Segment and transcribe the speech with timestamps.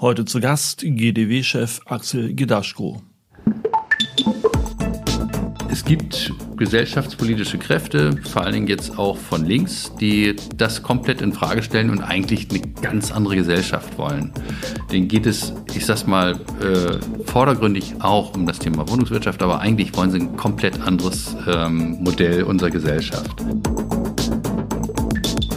[0.00, 3.02] Heute zu Gast GDW-Chef Axel Gedaschko.
[5.70, 11.34] Es gibt gesellschaftspolitische Kräfte, vor allen Dingen jetzt auch von links, die das komplett in
[11.34, 14.32] Frage stellen und eigentlich eine ganz andere Gesellschaft wollen.
[14.90, 19.94] Denen geht es, ich sag's mal, äh, vordergründig auch um das Thema Wohnungswirtschaft, aber eigentlich
[19.94, 23.44] wollen sie ein komplett anderes ähm, Modell unserer Gesellschaft.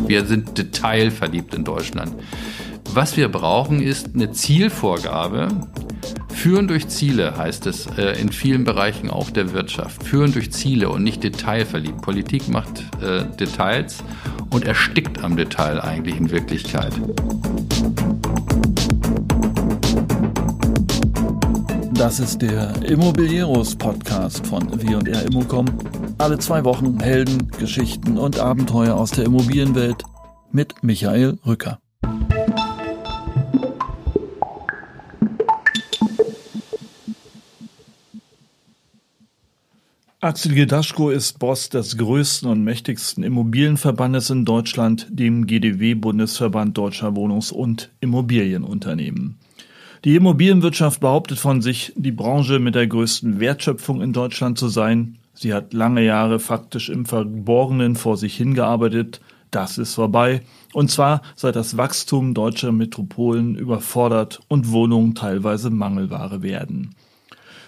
[0.06, 2.14] Wir sind detailverliebt in Deutschland.
[2.96, 5.48] Was wir brauchen, ist eine Zielvorgabe,
[6.30, 10.04] Führen durch Ziele heißt es äh, in vielen Bereichen auch der Wirtschaft.
[10.04, 12.02] Führen durch Ziele und nicht detailverliebt.
[12.02, 14.04] Politik macht äh, Details
[14.52, 16.92] und erstickt am Detail eigentlich in Wirklichkeit.
[21.94, 25.66] Das ist der Immobilieros Podcast von W&R Immocom.
[26.18, 30.04] Alle zwei Wochen Helden, Geschichten und Abenteuer aus der Immobilienwelt
[30.52, 31.80] mit Michael Rücker.
[40.24, 47.14] Axel Gedaschko ist Boss des größten und mächtigsten Immobilienverbandes in Deutschland, dem GDW Bundesverband Deutscher
[47.14, 49.36] Wohnungs- und Immobilienunternehmen.
[50.06, 55.18] Die Immobilienwirtschaft behauptet von sich, die Branche mit der größten Wertschöpfung in Deutschland zu sein.
[55.34, 59.20] Sie hat lange Jahre faktisch im Verborgenen vor sich hingearbeitet.
[59.52, 60.42] Das ist vorbei.
[60.72, 66.96] Und zwar seit das Wachstum deutscher Metropolen überfordert und Wohnungen teilweise Mangelware werden.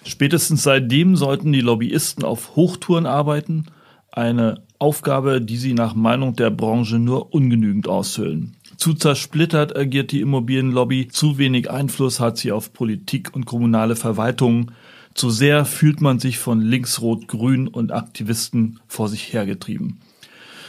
[0.06, 3.66] Spätestens seitdem sollten die Lobbyisten auf Hochtouren arbeiten,
[4.12, 8.56] eine Aufgabe, die sie nach Meinung der Branche nur ungenügend ausfüllen.
[8.78, 14.72] Zu zersplittert agiert die Immobilienlobby, zu wenig Einfluss hat sie auf Politik und kommunale Verwaltungen,
[15.16, 20.02] zu sehr fühlt man sich von links-rot-grün und Aktivisten vor sich hergetrieben.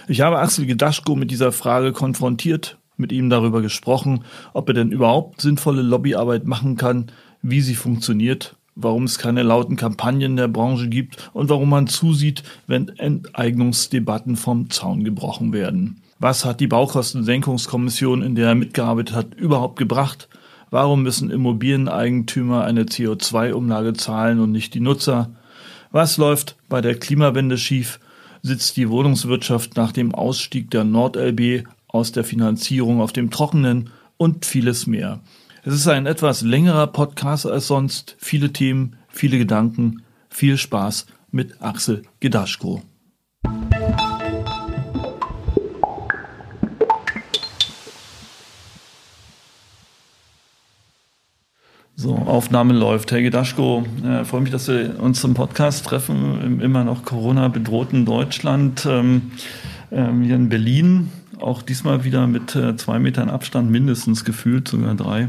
[0.08, 4.92] Ich habe Axel Gedaschko mit dieser Frage konfrontiert, mit ihm darüber gesprochen, ob er denn
[4.92, 10.88] überhaupt sinnvolle Lobbyarbeit machen kann, wie sie funktioniert warum es keine lauten Kampagnen der Branche
[10.88, 16.02] gibt und warum man zusieht, wenn Enteignungsdebatten vom Zaun gebrochen werden.
[16.18, 20.28] Was hat die Baukostensenkungskommission, in der er mitgearbeitet hat, überhaupt gebracht?
[20.70, 25.30] Warum müssen Immobilieneigentümer eine CO2-Umlage zahlen und nicht die Nutzer?
[25.92, 28.00] Was läuft bei der Klimawende schief?
[28.42, 33.90] Sitzt die Wohnungswirtschaft nach dem Ausstieg der NordLB aus der Finanzierung auf dem Trockenen?
[34.18, 35.20] Und vieles mehr.
[35.68, 38.14] Es ist ein etwas längerer Podcast als sonst.
[38.20, 40.04] Viele Themen, viele Gedanken.
[40.28, 42.82] Viel Spaß mit Axel Gedaschko.
[51.96, 53.10] So, Aufnahme läuft.
[53.10, 58.04] Herr Gedaschko, äh, freue mich, dass wir uns zum Podcast treffen im immer noch Corona-bedrohten
[58.04, 58.86] Deutschland.
[58.88, 59.32] Ähm,
[59.90, 61.10] ähm, hier in Berlin
[61.40, 65.28] auch diesmal wieder mit äh, zwei Metern Abstand mindestens gefühlt, sogar drei.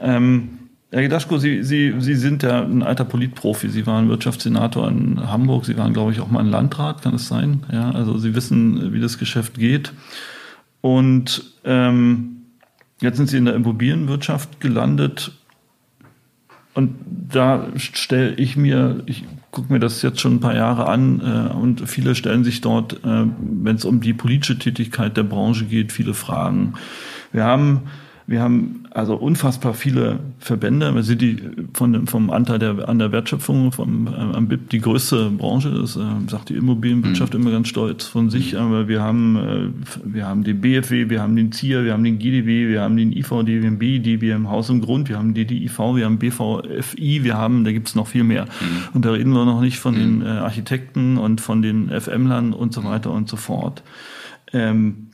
[0.00, 0.58] Ähm,
[0.90, 3.70] Herr Gedaschko, Sie, Sie, Sie sind ja ein alter Politprofi.
[3.70, 5.64] Sie waren Wirtschaftssenator in Hamburg.
[5.64, 7.64] Sie waren, glaube ich, auch mal ein Landrat, kann es sein?
[7.72, 9.94] Ja, also Sie wissen, wie das Geschäft geht.
[10.82, 12.42] Und ähm,
[13.00, 15.32] jetzt sind Sie in der Immobilienwirtschaft gelandet.
[16.74, 16.94] Und
[17.30, 21.54] da stelle ich mir, ich gucke mir das jetzt schon ein paar Jahre an äh,
[21.54, 25.92] und viele stellen sich dort, äh, wenn es um die politische Tätigkeit der Branche geht,
[25.92, 26.74] viele Fragen.
[27.30, 27.82] Wir haben
[28.26, 30.94] wir haben also unfassbar viele Verbände.
[30.94, 31.38] Wir sind die
[31.72, 35.70] von dem, vom Anteil der, an der Wertschöpfung vom, äh, am BIP die größte Branche.
[35.70, 37.40] Das äh, sagt die Immobilienwirtschaft mhm.
[37.40, 38.52] immer ganz stolz von sich.
[38.52, 38.58] Mhm.
[38.58, 39.68] Aber wir haben, äh,
[40.04, 43.12] wir haben den BFW, wir haben den ZIER, wir haben den GDW, wir haben den
[43.12, 47.24] IVD, wir haben BID, wir haben Haus und Grund, wir haben DDIV, wir haben BVFI,
[47.24, 48.44] wir haben, da gibt's noch viel mehr.
[48.44, 48.94] Mhm.
[48.94, 50.26] Und da reden wir noch nicht von den mhm.
[50.26, 53.82] äh, Architekten und von den FM-Lern und so weiter und so fort.
[54.52, 55.11] Ähm,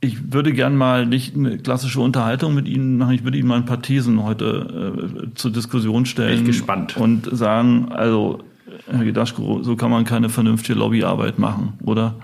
[0.00, 3.56] ich würde gern mal nicht eine klassische Unterhaltung mit Ihnen machen, ich würde Ihnen mal
[3.56, 4.94] ein paar Thesen heute
[5.26, 6.36] äh, zur Diskussion stellen.
[6.36, 6.96] Bin ich gespannt.
[6.96, 8.44] Und sagen, also,
[8.90, 12.14] Herr Gedaschko, so kann man keine vernünftige Lobbyarbeit machen, oder?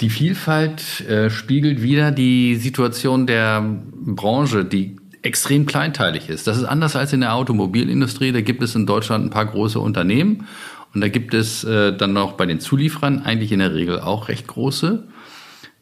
[0.00, 3.62] Die Vielfalt äh, spiegelt wieder die Situation der
[3.92, 6.46] Branche, die extrem kleinteilig ist.
[6.46, 8.32] Das ist anders als in der Automobilindustrie.
[8.32, 10.46] Da gibt es in Deutschland ein paar große Unternehmen
[10.94, 14.28] und da gibt es äh, dann noch bei den Zulieferern eigentlich in der Regel auch
[14.28, 15.04] recht große.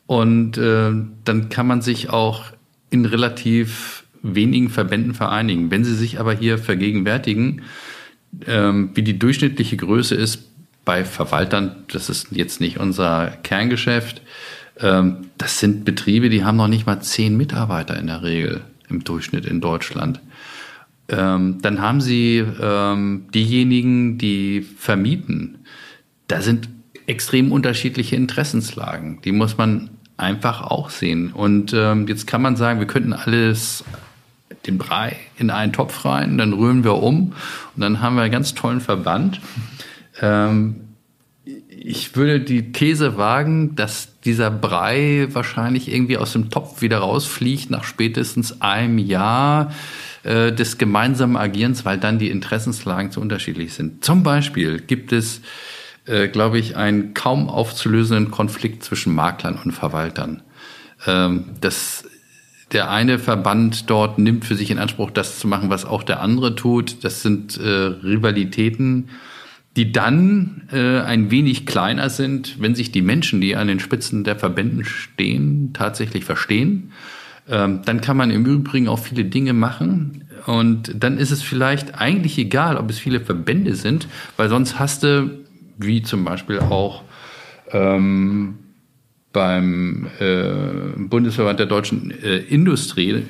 [0.08, 0.90] Und äh,
[1.24, 2.46] dann kann man sich auch
[2.88, 5.70] in relativ wenigen Verbänden vereinigen.
[5.70, 7.60] Wenn Sie sich aber hier vergegenwärtigen,
[8.46, 10.48] ähm, wie die durchschnittliche Größe ist
[10.86, 14.22] bei Verwaltern, das ist jetzt nicht unser Kerngeschäft,
[14.80, 19.04] ähm, das sind Betriebe, die haben noch nicht mal zehn Mitarbeiter in der Regel im
[19.04, 20.22] Durchschnitt in Deutschland.
[21.10, 25.58] Ähm, dann haben Sie ähm, diejenigen, die vermieten.
[26.28, 26.70] Da sind
[27.06, 29.20] extrem unterschiedliche Interessenslagen.
[29.20, 31.32] Die muss man einfach auch sehen.
[31.32, 33.84] Und ähm, jetzt kann man sagen, wir könnten alles
[34.66, 37.32] den Brei in einen Topf rein, dann rühren wir um
[37.74, 39.40] und dann haben wir einen ganz tollen Verband.
[40.20, 40.88] Ähm,
[41.70, 47.70] ich würde die These wagen, dass dieser Brei wahrscheinlich irgendwie aus dem Topf wieder rausfliegt
[47.70, 49.72] nach spätestens einem Jahr
[50.24, 54.04] äh, des gemeinsamen Agierens, weil dann die Interessenslagen zu unterschiedlich sind.
[54.04, 55.40] Zum Beispiel gibt es,
[56.08, 60.42] äh, glaube ich, einen kaum aufzulösenden Konflikt zwischen Maklern und Verwaltern.
[61.06, 62.04] Ähm, das
[62.72, 66.20] der eine Verband dort nimmt für sich in Anspruch, das zu machen, was auch der
[66.20, 67.02] andere tut.
[67.02, 69.08] Das sind äh, Rivalitäten,
[69.76, 74.24] die dann äh, ein wenig kleiner sind, wenn sich die Menschen, die an den Spitzen
[74.24, 76.92] der Verbänden stehen, tatsächlich verstehen.
[77.48, 80.24] Ähm, dann kann man im Übrigen auch viele Dinge machen.
[80.46, 85.04] Und dann ist es vielleicht eigentlich egal, ob es viele Verbände sind, weil sonst hast
[85.04, 85.30] du,
[85.78, 87.02] wie zum Beispiel auch
[87.72, 88.58] ähm,
[89.32, 93.24] beim äh, Bundesverband der deutschen äh, Industrie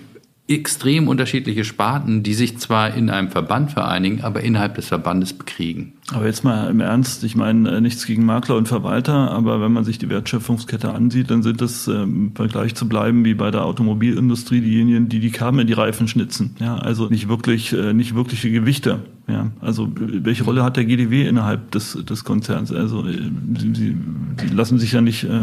[0.49, 5.98] extrem unterschiedliche Sparten, die sich zwar in einem Verband vereinigen, aber innerhalb des Verbandes bekriegen.
[6.11, 9.73] Aber jetzt mal im Ernst, ich meine äh, nichts gegen Makler und Verwalter, aber wenn
[9.73, 13.51] man sich die Wertschöpfungskette ansieht, dann sind das äh, im Vergleich zu bleiben wie bei
[13.51, 16.57] der Automobilindustrie diejenigen, die die Kabel in die Reifen schnitzen.
[16.61, 19.01] Ja, also nicht wirklich, äh, nicht wirkliche Gewichte.
[19.29, 22.73] Ja, also welche Rolle hat der GDW innerhalb des, des Konzerns?
[22.73, 23.97] Also sie, sie,
[24.41, 25.41] sie lassen sich ja nicht äh,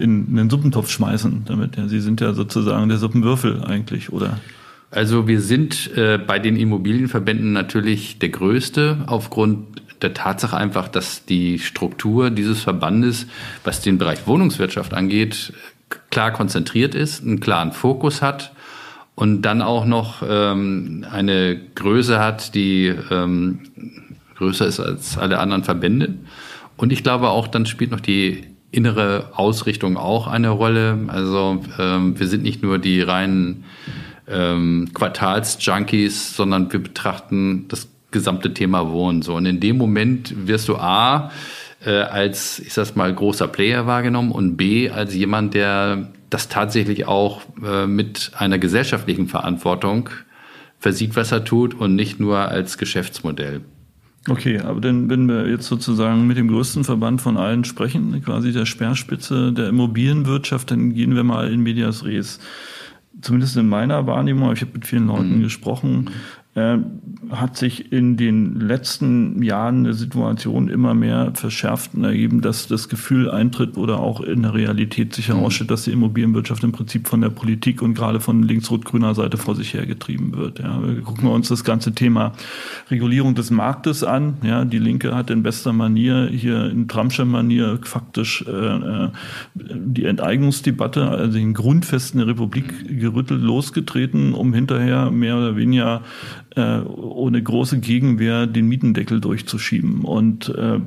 [0.00, 1.76] in, in den Suppentopf schmeißen damit.
[1.76, 4.40] Ja, sie sind ja sozusagen der Suppenwürfel eigentlich, oder?
[4.90, 11.24] Also wir sind äh, bei den Immobilienverbänden natürlich der größte aufgrund der Tatsache einfach, dass
[11.24, 13.26] die Struktur dieses Verbandes,
[13.64, 15.52] was den Bereich Wohnungswirtschaft angeht,
[16.10, 18.52] klar konzentriert ist, einen klaren Fokus hat
[19.14, 23.60] und dann auch noch ähm, eine Größe hat, die ähm,
[24.36, 26.14] größer ist als alle anderen Verbände.
[26.76, 30.98] Und ich glaube auch, dann spielt noch die innere Ausrichtung auch eine Rolle.
[31.08, 33.64] Also ähm, wir sind nicht nur die reinen
[34.28, 39.22] ähm, Quartalsjunkies, sondern wir betrachten das gesamte Thema Wohnen.
[39.22, 39.34] So.
[39.34, 41.30] Und in dem Moment wirst du A,
[41.84, 47.06] äh, als, ich sag's mal, großer Player wahrgenommen und B, als jemand, der das tatsächlich
[47.06, 50.10] auch äh, mit einer gesellschaftlichen Verantwortung
[50.78, 53.62] versieht, was er tut und nicht nur als Geschäftsmodell.
[54.28, 58.52] Okay, aber dann, wenn wir jetzt sozusagen mit dem größten Verband von allen sprechen, quasi
[58.52, 62.38] der Speerspitze der Immobilienwirtschaft, dann gehen wir mal in Medias Res
[63.20, 65.42] zumindest in meiner Wahrnehmung, ich habe mit vielen Leuten mhm.
[65.42, 66.10] gesprochen,
[66.56, 66.78] äh,
[67.30, 72.88] hat sich in den letzten Jahren eine Situation immer mehr verschärft und ergeben, dass das
[72.88, 75.72] Gefühl eintritt oder auch in der Realität sich herausstellt, mhm.
[75.74, 79.74] dass die Immobilienwirtschaft im Prinzip von der Politik und gerade von links-rot-grüner Seite vor sich
[79.74, 80.58] hergetrieben wird.
[80.58, 82.32] Ja, gucken wir uns das ganze Thema
[82.90, 84.38] Regulierung des Marktes an.
[84.42, 89.08] Ja, die Linke hat in bester Manier hier in Trumpscher Manier faktisch äh, äh
[89.54, 96.02] die Enteignungsdebatte, also den Grundfesten der Republik gerüttelt losgetreten, um hinterher mehr oder weniger
[96.56, 100.02] äh, ohne große Gegenwehr den Mietendeckel durchzuschieben.
[100.04, 100.80] Und äh,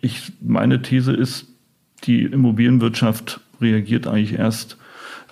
[0.00, 1.46] ich, meine These ist,
[2.04, 4.76] die Immobilienwirtschaft reagiert eigentlich erst,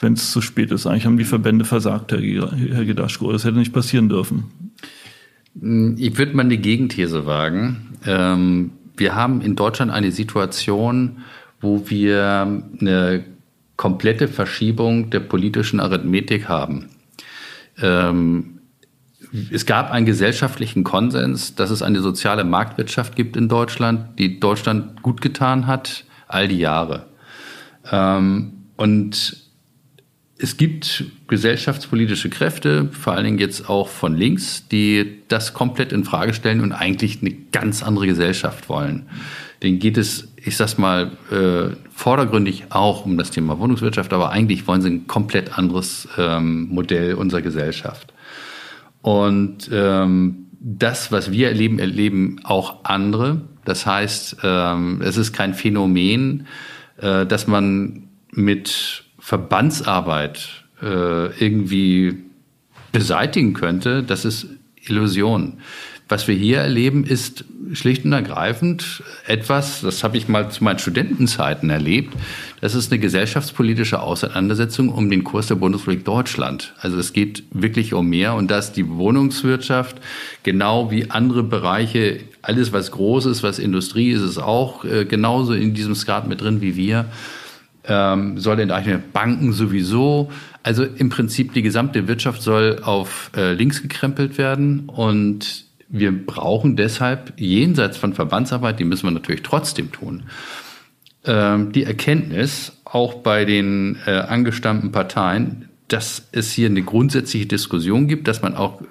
[0.00, 0.86] wenn es zu spät ist.
[0.86, 2.20] Eigentlich haben die Verbände versagt, Herr,
[2.84, 3.32] Gedaschko.
[3.32, 4.44] Das hätte nicht passieren dürfen.
[5.54, 7.96] Ich würde mal eine Gegenthese wagen.
[8.04, 11.18] Ähm, wir haben in Deutschland eine Situation,
[11.60, 13.24] wo wir eine
[13.76, 16.86] komplette Verschiebung der politischen Arithmetik haben.
[17.80, 18.55] Ähm,
[19.50, 25.02] es gab einen gesellschaftlichen Konsens, dass es eine soziale Marktwirtschaft gibt in Deutschland, die Deutschland
[25.02, 27.06] gut getan hat, all die Jahre.
[27.90, 29.36] Ähm, und
[30.38, 36.04] es gibt gesellschaftspolitische Kräfte, vor allen Dingen jetzt auch von links, die das komplett in
[36.04, 39.08] Frage stellen und eigentlich eine ganz andere Gesellschaft wollen.
[39.62, 44.66] Denen geht es, ich sag's mal, äh, vordergründig auch um das Thema Wohnungswirtschaft, aber eigentlich
[44.66, 48.12] wollen sie ein komplett anderes ähm, Modell unserer Gesellschaft.
[49.06, 53.42] Und ähm, das, was wir erleben, erleben auch andere.
[53.64, 56.48] Das heißt, ähm, es ist kein Phänomen,
[56.96, 62.16] äh, dass man mit Verbandsarbeit äh, irgendwie
[62.90, 64.02] beseitigen könnte.
[64.02, 65.58] Das ist Illusion.
[66.08, 70.78] Was wir hier erleben, ist schlicht und ergreifend etwas, das habe ich mal zu meinen
[70.78, 72.14] Studentenzeiten erlebt,
[72.60, 76.74] das ist eine gesellschaftspolitische Auseinandersetzung um den Kurs der Bundesrepublik Deutschland.
[76.80, 79.96] Also es geht wirklich um mehr und dass die Wohnungswirtschaft
[80.44, 85.54] genau wie andere Bereiche, alles was groß ist, was Industrie ist, ist auch äh, genauso
[85.54, 87.06] in diesem Skat mit drin wie wir,
[87.88, 90.30] ähm, soll enteichnen, Banken sowieso.
[90.62, 96.76] Also im Prinzip die gesamte Wirtschaft soll auf äh, links gekrempelt werden und wir brauchen
[96.76, 100.24] deshalb jenseits von Verbandsarbeit, die müssen wir natürlich trotzdem tun,
[101.24, 108.08] ähm, die Erkenntnis, auch bei den äh, angestammten Parteien, dass es hier eine grundsätzliche Diskussion
[108.08, 108.82] gibt, dass man auch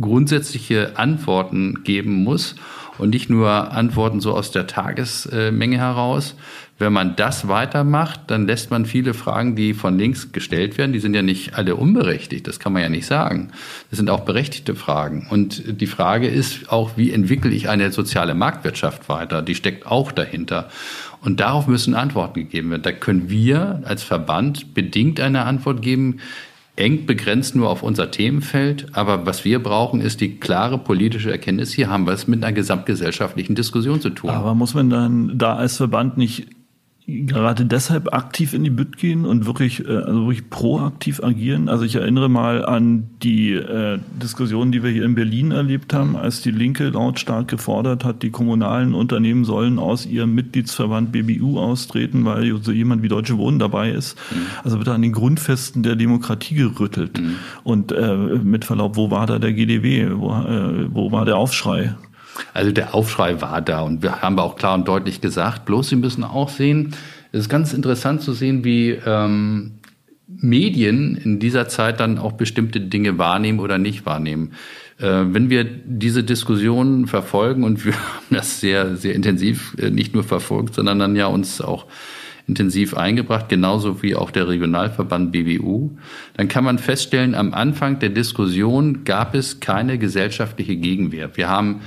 [0.00, 2.56] grundsätzliche Antworten geben muss
[2.98, 6.34] und nicht nur Antworten so aus der Tagesmenge heraus.
[6.78, 10.98] Wenn man das weitermacht, dann lässt man viele Fragen, die von links gestellt werden, die
[10.98, 13.50] sind ja nicht alle unberechtigt, das kann man ja nicht sagen.
[13.88, 15.26] Das sind auch berechtigte Fragen.
[15.30, 19.40] Und die Frage ist auch, wie entwickle ich eine soziale Marktwirtschaft weiter?
[19.40, 20.68] Die steckt auch dahinter.
[21.22, 22.82] Und darauf müssen Antworten gegeben werden.
[22.82, 26.18] Da können wir als Verband bedingt eine Antwort geben,
[26.76, 28.88] eng begrenzt nur auf unser Themenfeld.
[28.92, 31.72] Aber was wir brauchen, ist die klare politische Erkenntnis.
[31.72, 34.28] Hier haben wir es mit einer gesamtgesellschaftlichen Diskussion zu tun.
[34.28, 36.48] Aber muss man dann da als Verband nicht
[37.06, 41.68] gerade deshalb aktiv in die Bütt gehen und wirklich, äh, also wirklich proaktiv agieren.
[41.68, 46.16] Also ich erinnere mal an die äh, Diskussion, die wir hier in Berlin erlebt haben,
[46.16, 52.24] als die Linke lautstark gefordert hat, die kommunalen Unternehmen sollen aus ihrem Mitgliedsverband BBU austreten,
[52.24, 54.18] weil so jemand wie Deutsche Wohnen dabei ist.
[54.32, 54.46] Mhm.
[54.64, 57.20] Also wird da an den Grundfesten der Demokratie gerüttelt.
[57.20, 57.36] Mhm.
[57.62, 60.08] Und äh, mit Verlaub, wo war da der GDW?
[60.14, 61.94] Wo, äh, wo war der Aufschrei?
[62.54, 65.96] Also der Aufschrei war da und wir haben auch klar und deutlich gesagt, bloß Sie
[65.96, 66.94] müssen auch sehen,
[67.32, 69.72] es ist ganz interessant zu sehen, wie ähm,
[70.26, 74.52] Medien in dieser Zeit dann auch bestimmte Dinge wahrnehmen oder nicht wahrnehmen.
[74.98, 80.14] Äh, wenn wir diese Diskussion verfolgen und wir haben das sehr, sehr intensiv äh, nicht
[80.14, 81.86] nur verfolgt, sondern dann ja uns auch
[82.48, 85.98] intensiv eingebracht, genauso wie auch der Regionalverband BBU,
[86.34, 91.36] dann kann man feststellen, am Anfang der Diskussion gab es keine gesellschaftliche Gegenwehr.
[91.36, 91.80] Wir haben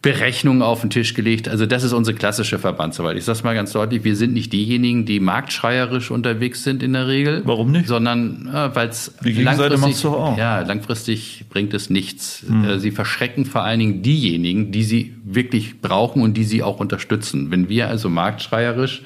[0.00, 1.48] Berechnungen auf den Tisch gelegt.
[1.48, 3.16] Also das ist unsere klassische Verbandsarbeit.
[3.16, 7.08] Ich sage mal ganz deutlich, wir sind nicht diejenigen, die marktschreierisch unterwegs sind in der
[7.08, 7.42] Regel.
[7.44, 7.88] Warum nicht?
[7.88, 10.04] Sondern äh, weil es langfristig,
[10.36, 12.44] ja, langfristig bringt es nichts.
[12.46, 12.78] Hm.
[12.78, 17.50] Sie verschrecken vor allen Dingen diejenigen, die sie wirklich brauchen und die sie auch unterstützen.
[17.50, 19.02] Wenn wir also marktschreierisch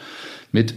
[0.52, 0.74] mit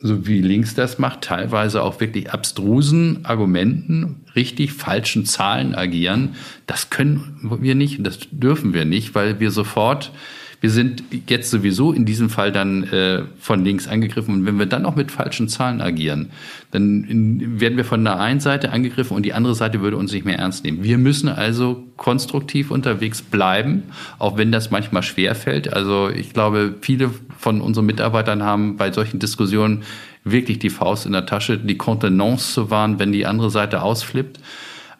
[0.00, 6.36] so wie links das macht, teilweise auch wirklich abstrusen Argumenten, richtig falschen Zahlen agieren.
[6.66, 10.12] Das können wir nicht das dürfen wir nicht, weil wir sofort
[10.60, 14.34] wir sind jetzt sowieso in diesem Fall dann äh, von links angegriffen.
[14.34, 16.30] Und wenn wir dann auch mit falschen Zahlen agieren,
[16.72, 20.12] dann in, werden wir von der einen Seite angegriffen und die andere Seite würde uns
[20.12, 20.82] nicht mehr ernst nehmen.
[20.82, 23.84] Wir müssen also konstruktiv unterwegs bleiben,
[24.18, 25.72] auch wenn das manchmal schwer fällt.
[25.72, 29.82] Also ich glaube, viele von unseren Mitarbeitern haben bei solchen Diskussionen
[30.24, 34.40] wirklich die Faust in der Tasche, die Kontenance zu wahren, wenn die andere Seite ausflippt.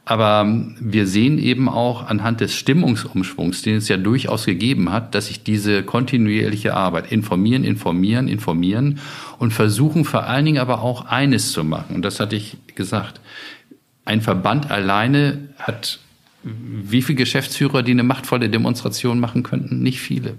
[0.08, 0.46] Aber
[0.80, 5.42] wir sehen eben auch anhand des Stimmungsumschwungs, den es ja durchaus gegeben hat, dass sich
[5.42, 9.00] diese kontinuierliche Arbeit informieren, informieren, informieren
[9.38, 11.94] und versuchen vor allen Dingen aber auch eines zu machen.
[11.94, 13.20] Und das hatte ich gesagt.
[14.06, 15.98] Ein Verband alleine hat
[16.42, 19.82] wie viele Geschäftsführer, die eine machtvolle Demonstration machen könnten?
[19.82, 20.38] Nicht viele.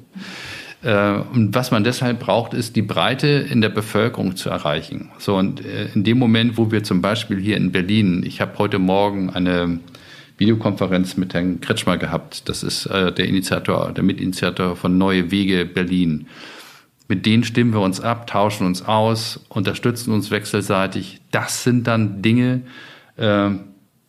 [0.81, 5.09] Äh, und was man deshalb braucht, ist die Breite in der Bevölkerung zu erreichen.
[5.17, 8.57] So und äh, in dem Moment, wo wir zum Beispiel hier in Berlin, ich habe
[8.57, 9.79] heute Morgen eine
[10.37, 12.47] Videokonferenz mit Herrn Kretschmer gehabt.
[12.47, 16.27] Das ist äh, der Initiator, der Mitinitiator von Neue Wege Berlin.
[17.09, 21.19] Mit denen stimmen wir uns ab, tauschen uns aus, unterstützen uns wechselseitig.
[21.31, 22.61] Das sind dann Dinge,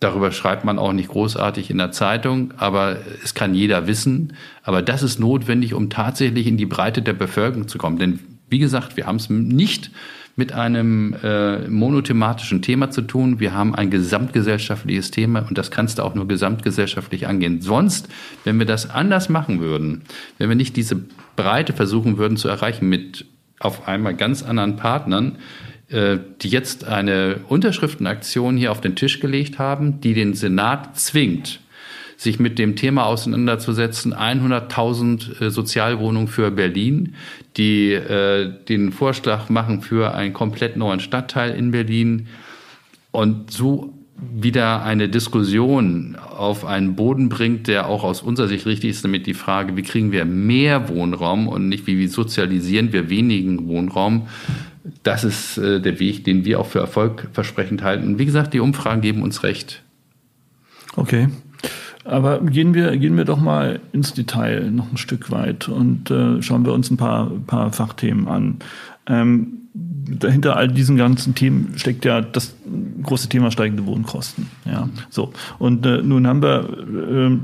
[0.00, 4.32] Darüber schreibt man auch nicht großartig in der Zeitung, aber es kann jeder wissen.
[4.62, 7.98] Aber das ist notwendig, um tatsächlich in die Breite der Bevölkerung zu kommen.
[7.98, 9.90] Denn wie gesagt, wir haben es nicht
[10.36, 13.40] mit einem äh, monothematischen Thema zu tun.
[13.40, 17.60] Wir haben ein gesamtgesellschaftliches Thema und das kannst du auch nur gesamtgesellschaftlich angehen.
[17.60, 18.08] Sonst,
[18.44, 20.02] wenn wir das anders machen würden,
[20.38, 20.96] wenn wir nicht diese
[21.36, 23.26] Breite versuchen würden zu erreichen mit
[23.58, 25.36] auf einmal ganz anderen Partnern,
[25.92, 31.60] die jetzt eine Unterschriftenaktion hier auf den Tisch gelegt haben, die den Senat zwingt,
[32.16, 34.14] sich mit dem Thema auseinanderzusetzen.
[34.14, 37.14] 100.000 äh, Sozialwohnungen für Berlin,
[37.56, 42.28] die äh, den Vorschlag machen für einen komplett neuen Stadtteil in Berlin
[43.10, 48.90] und so wieder eine Diskussion auf einen Boden bringt, der auch aus unserer Sicht richtig
[48.90, 53.66] ist, damit die Frage, wie kriegen wir mehr Wohnraum und nicht wie sozialisieren wir wenigen
[53.66, 54.28] Wohnraum,
[55.02, 58.18] das ist äh, der Weg, den wir auch für erfolgversprechend halten.
[58.18, 59.82] Wie gesagt, die Umfragen geben uns recht.
[60.96, 61.28] Okay.
[62.04, 66.42] Aber gehen wir, gehen wir doch mal ins Detail noch ein Stück weit und äh,
[66.42, 68.56] schauen wir uns ein paar, paar Fachthemen an.
[69.06, 72.54] Ähm, dahinter all diesen ganzen Themen steckt ja das
[73.02, 74.46] große Thema steigende Wohnkosten.
[74.64, 75.32] Ja, so.
[75.58, 77.38] Und äh, nun haben wir äh,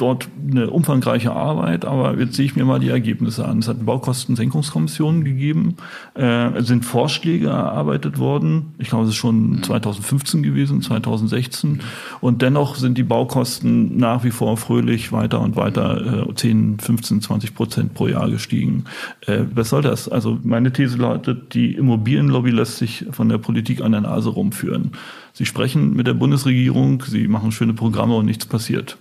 [0.00, 3.58] dort eine umfangreiche Arbeit, aber jetzt sehe ich mir mal die Ergebnisse an.
[3.58, 5.76] Es hat eine Baukostensenkungskommission gegeben,
[6.16, 8.74] äh, es sind Vorschläge erarbeitet worden.
[8.78, 10.44] Ich glaube, es ist schon 2015 mhm.
[10.44, 11.80] gewesen, 2016.
[12.20, 17.20] Und dennoch sind die Baukosten nach wie vor fröhlich weiter und weiter äh, 10, 15,
[17.20, 18.84] 20 Prozent pro Jahr gestiegen.
[19.26, 20.08] Äh, was soll das?
[20.08, 24.92] Also meine These lautet, die Immobilienlobby lässt sich von der Politik an der Nase rumführen.
[25.32, 28.98] Sie sprechen mit der Bundesregierung, sie machen schöne Programme und nichts passiert.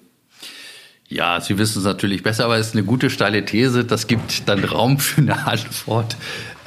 [1.10, 3.84] Ja, Sie wissen es natürlich besser, aber es ist eine gute steile These.
[3.84, 6.16] Das gibt dann Raum für eine Antwort.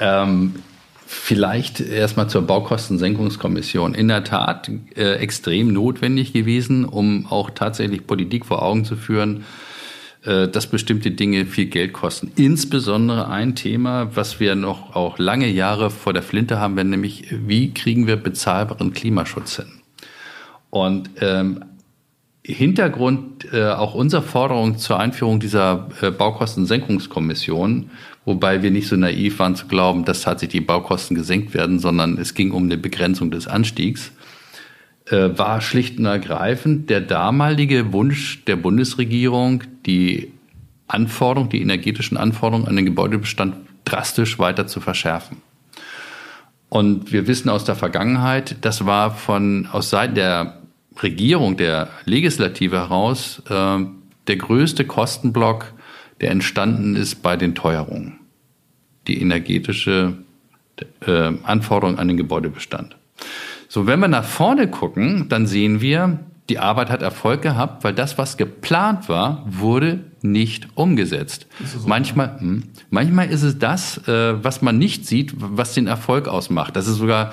[0.00, 0.56] Ähm,
[1.06, 3.94] vielleicht erstmal zur Baukostensenkungskommission.
[3.94, 9.44] In der Tat äh, extrem notwendig gewesen, um auch tatsächlich Politik vor Augen zu führen,
[10.24, 12.32] äh, dass bestimmte Dinge viel Geld kosten.
[12.34, 17.26] Insbesondere ein Thema, was wir noch auch lange Jahre vor der Flinte haben werden, nämlich
[17.30, 19.66] wie kriegen wir bezahlbaren Klimaschutz hin?
[20.70, 21.64] Und ähm,
[22.44, 27.90] Hintergrund äh, auch unserer Forderung zur Einführung dieser äh, Baukostensenkungskommission,
[28.24, 32.18] wobei wir nicht so naiv waren zu glauben, dass tatsächlich die Baukosten gesenkt werden, sondern
[32.18, 34.10] es ging um eine Begrenzung des Anstiegs,
[35.06, 40.32] äh, war schlicht und ergreifend der damalige Wunsch der Bundesregierung, die
[40.88, 45.36] Anforderungen, die energetischen Anforderungen an den Gebäudebestand drastisch weiter zu verschärfen.
[46.68, 50.61] Und wir wissen aus der Vergangenheit, das war von aus Seiten der
[51.00, 53.78] Regierung, der Legislative heraus äh,
[54.26, 55.72] der größte Kostenblock,
[56.20, 58.20] der entstanden ist bei den Teuerungen.
[59.08, 60.18] Die energetische
[61.06, 62.96] äh, Anforderung an den Gebäudebestand.
[63.68, 67.94] So, wenn wir nach vorne gucken, dann sehen wir, die Arbeit hat Erfolg gehabt, weil
[67.94, 71.46] das, was geplant war, wurde nicht umgesetzt.
[71.64, 71.88] So?
[71.88, 76.76] Manchmal, hm, manchmal ist es das, äh, was man nicht sieht, was den Erfolg ausmacht.
[76.76, 77.32] Das ist sogar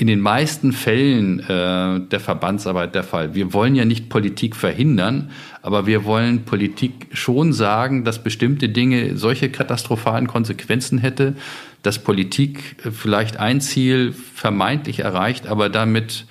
[0.00, 3.34] in den meisten Fällen äh, der Verbandsarbeit der Fall.
[3.34, 5.30] Wir wollen ja nicht Politik verhindern,
[5.60, 11.34] aber wir wollen Politik schon sagen, dass bestimmte Dinge solche katastrophalen Konsequenzen hätte,
[11.82, 16.24] dass Politik vielleicht ein Ziel vermeintlich erreicht, aber damit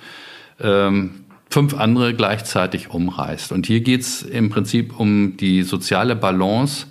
[0.60, 3.52] ähm, fünf andere gleichzeitig umreißt.
[3.52, 6.86] Und hier geht es im Prinzip um die soziale Balance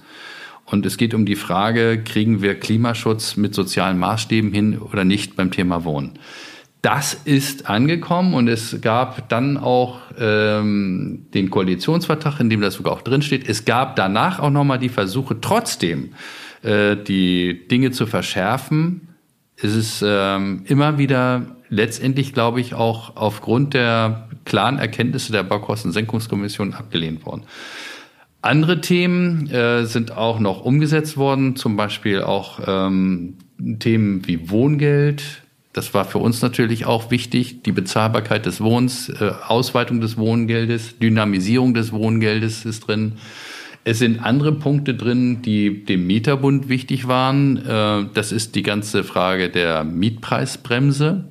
[0.63, 5.35] und es geht um die Frage, kriegen wir Klimaschutz mit sozialen Maßstäben hin oder nicht
[5.35, 6.19] beim Thema Wohnen.
[6.81, 12.93] Das ist angekommen und es gab dann auch ähm, den Koalitionsvertrag, in dem das sogar
[12.93, 13.49] auch drinsteht.
[13.49, 16.13] Es gab danach auch nochmal die Versuche, trotzdem
[16.63, 19.09] äh, die Dinge zu verschärfen.
[19.57, 26.73] Es ist ähm, immer wieder letztendlich, glaube ich, auch aufgrund der klaren Erkenntnisse der Baukostensenkungskommission
[26.73, 27.43] abgelehnt worden.
[28.41, 33.35] Andere Themen äh, sind auch noch umgesetzt worden, zum Beispiel auch ähm,
[33.79, 39.31] Themen wie Wohngeld, das war für uns natürlich auch wichtig, die Bezahlbarkeit des Wohnens, äh,
[39.47, 43.13] Ausweitung des Wohngeldes, Dynamisierung des Wohngeldes ist drin.
[43.83, 47.57] Es sind andere Punkte drin, die dem Mieterbund wichtig waren.
[47.57, 51.25] Äh, das ist die ganze Frage der Mietpreisbremse.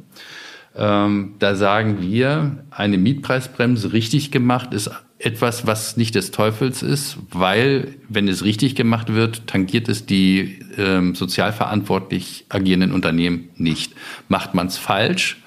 [0.76, 7.18] Ähm, da sagen wir, eine Mietpreisbremse richtig gemacht ist etwas, was nicht des Teufels ist,
[7.30, 13.94] weil, wenn es richtig gemacht wird, tangiert es die ähm, sozial verantwortlich agierenden Unternehmen nicht.
[14.28, 15.38] Macht man es falsch,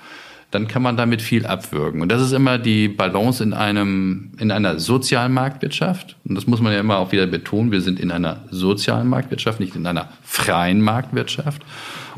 [0.51, 2.01] dann kann man damit viel abwürgen.
[2.01, 6.17] Und das ist immer die Balance in einem, in einer sozialen Marktwirtschaft.
[6.25, 7.71] Und das muss man ja immer auch wieder betonen.
[7.71, 11.61] Wir sind in einer sozialen Marktwirtschaft, nicht in einer freien Marktwirtschaft.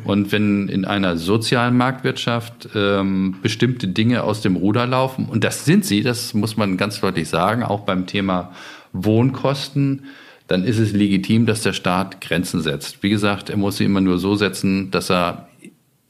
[0.03, 5.63] Und wenn in einer sozialen Marktwirtschaft ähm, bestimmte Dinge aus dem Ruder laufen, und das
[5.63, 8.51] sind sie, das muss man ganz deutlich sagen, auch beim Thema
[8.93, 10.05] Wohnkosten,
[10.47, 13.03] dann ist es legitim, dass der Staat Grenzen setzt.
[13.03, 15.47] Wie gesagt, er muss sie immer nur so setzen, dass er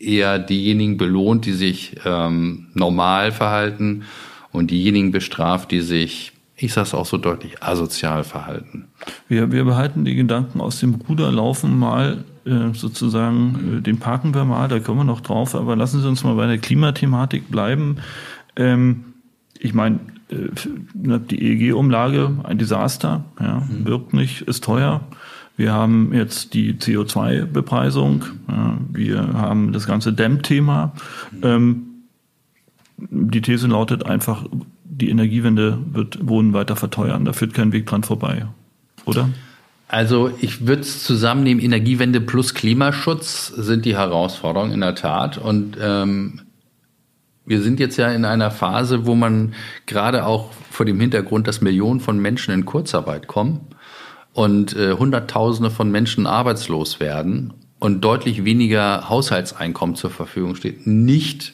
[0.05, 4.03] eher diejenigen belohnt, die sich ähm, normal verhalten
[4.51, 8.87] und diejenigen bestraft, die sich, ich sage es auch so deutlich, asozial verhalten.
[9.27, 14.33] Wir, wir behalten die Gedanken aus dem Ruder laufen mal äh, sozusagen, äh, den parken
[14.33, 17.49] wir mal, da kommen wir noch drauf, aber lassen Sie uns mal bei der Klimathematik
[17.49, 17.97] bleiben.
[18.55, 19.05] Ähm,
[19.59, 20.49] ich meine, äh,
[20.93, 23.85] die EEG-Umlage, ein Desaster, ja, mhm.
[23.85, 25.01] wirkt nicht, ist teuer.
[25.55, 28.25] Wir haben jetzt die CO2-Bepreisung,
[28.91, 30.93] wir haben das ganze Dämmthema.
[31.43, 31.85] Ähm,
[32.97, 34.45] die These lautet einfach,
[34.83, 37.25] die Energiewende wird Wohnen weiter verteuern.
[37.25, 38.47] Da führt kein Weg dran vorbei,
[39.05, 39.29] oder?
[39.87, 45.37] Also ich würde es zusammennehmen, Energiewende plus Klimaschutz sind die Herausforderungen in der Tat.
[45.37, 46.41] Und ähm,
[47.45, 49.53] wir sind jetzt ja in einer Phase, wo man
[49.85, 53.61] gerade auch vor dem Hintergrund, dass Millionen von Menschen in Kurzarbeit kommen,
[54.33, 61.53] und äh, Hunderttausende von Menschen arbeitslos werden und deutlich weniger Haushaltseinkommen zur Verfügung steht, nicht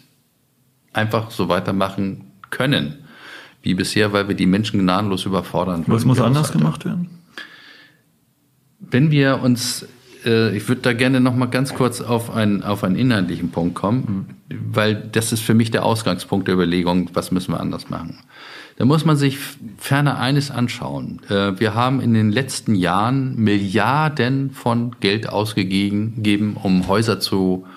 [0.93, 3.05] einfach so weitermachen können.
[3.61, 5.83] wie bisher, weil wir die Menschen gnadenlos überfordern.
[5.87, 7.09] Was muss anders gemacht werden?
[8.79, 9.85] Wenn wir uns,
[10.25, 13.75] äh, ich würde da gerne noch mal ganz kurz auf einen, auf einen inhaltlichen Punkt
[13.75, 18.19] kommen, weil das ist für mich der Ausgangspunkt der Überlegung, was müssen wir anders machen.
[18.79, 19.37] Da muss man sich
[19.77, 21.19] ferner eines anschauen.
[21.27, 27.67] Äh, wir haben in den letzten Jahren Milliarden von Geld ausgegeben, um Häuser zu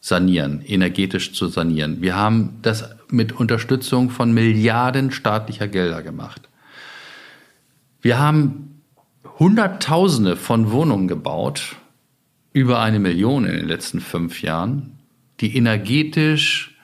[0.00, 2.00] sanieren, energetisch zu sanieren.
[2.00, 6.48] Wir haben das mit Unterstützung von Milliarden staatlicher Gelder gemacht.
[8.00, 8.80] Wir haben
[9.38, 11.76] Hunderttausende von Wohnungen gebaut,
[12.54, 14.98] über eine Million in den letzten fünf Jahren,
[15.40, 16.74] die energetisch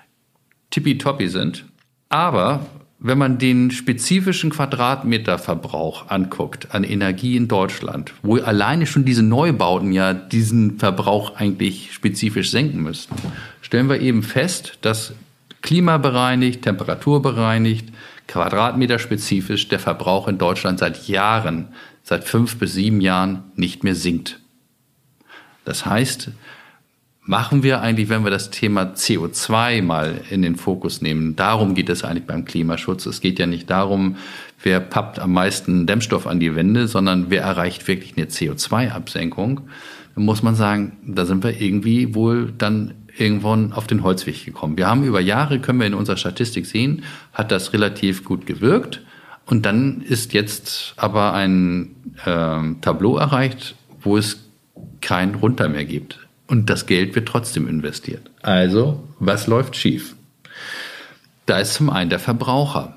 [0.69, 1.65] tippitoppi sind,
[2.11, 2.67] aber
[3.07, 9.93] wenn man den spezifischen Quadratmeterverbrauch anguckt an Energie in Deutschland, wo alleine schon diese Neubauten
[9.93, 13.15] ja diesen Verbrauch eigentlich spezifisch senken müssten,
[13.61, 15.13] stellen wir eben fest, dass
[15.61, 17.93] klimabereinigt, temperaturbereinigt,
[18.27, 21.69] quadratmeterspezifisch der Verbrauch in Deutschland seit Jahren,
[22.05, 24.41] seit fünf bis sieben Jahren nicht mehr sinkt.
[25.67, 26.31] Das heißt,
[27.27, 31.37] machen wir eigentlich, wenn wir das Thema CO2 mal in den Fokus nehmen?
[31.37, 33.07] Darum geht es eigentlich beim Klimaschutz.
[33.07, 34.17] Es geht ja nicht darum,
[34.63, 39.63] wer pappt am meisten Dämmstoff an die Wände, sondern wer erreicht wirklich eine CO2-Absenkung.
[40.15, 44.77] Dann muss man sagen, da sind wir irgendwie wohl dann irgendwann auf den Holzweg gekommen.
[44.77, 49.01] Wir haben über Jahre, können wir in unserer Statistik sehen, hat das relativ gut gewirkt.
[49.47, 54.51] Und dann ist jetzt aber ein äh, Tableau erreicht, wo es
[55.01, 56.24] kein Runter mehr gibt.
[56.47, 58.31] Und das Geld wird trotzdem investiert.
[58.43, 60.15] Also, was läuft schief?
[61.47, 62.97] Da ist zum einen der Verbraucher.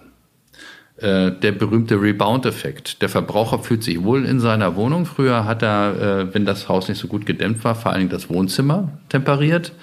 [0.97, 3.03] Äh, der berühmte Rebound-Effekt.
[3.03, 5.05] Der Verbraucher fühlt sich wohl in seiner Wohnung.
[5.05, 8.09] Früher hat er, äh, wenn das Haus nicht so gut gedämmt war, vor allen Dingen
[8.09, 9.73] das Wohnzimmer temperiert.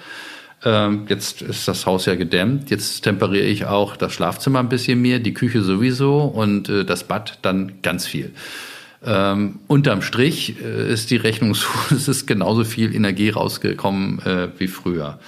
[0.65, 2.69] Ähm, jetzt ist das Haus ja gedämmt.
[2.69, 7.05] Jetzt temperiere ich auch das Schlafzimmer ein bisschen mehr, die Küche sowieso und äh, das
[7.05, 8.33] Bad dann ganz viel.
[9.05, 14.47] Ähm, unterm Strich äh, ist die Rechnung so, es ist genauso viel Energie rausgekommen äh,
[14.57, 15.19] wie früher.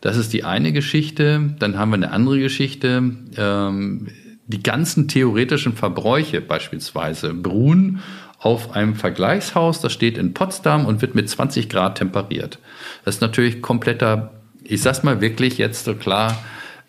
[0.00, 1.54] Das ist die eine Geschichte.
[1.58, 3.02] Dann haben wir eine andere Geschichte.
[3.36, 4.08] Ähm,
[4.46, 8.00] die ganzen theoretischen Verbräuche beispielsweise beruhen
[8.38, 12.58] auf einem Vergleichshaus, das steht in Potsdam und wird mit 20 Grad temperiert.
[13.04, 14.32] Das ist natürlich kompletter,
[14.64, 16.42] ich sag's mal wirklich jetzt so klar,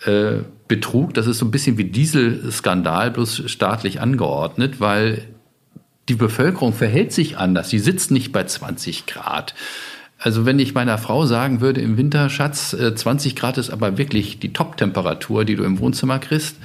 [0.06, 1.14] äh, Betrug.
[1.14, 5.28] Das ist so ein bisschen wie Dieselskandal, bloß staatlich angeordnet, weil
[6.10, 7.70] die Bevölkerung verhält sich anders.
[7.70, 9.54] Sie sitzt nicht bei 20 Grad.
[10.18, 13.98] Also wenn ich meiner Frau sagen würde im Winter, Schatz, 20 äh, Grad ist aber
[13.98, 16.58] wirklich die Top-Temperatur, die du im Wohnzimmer kriegst,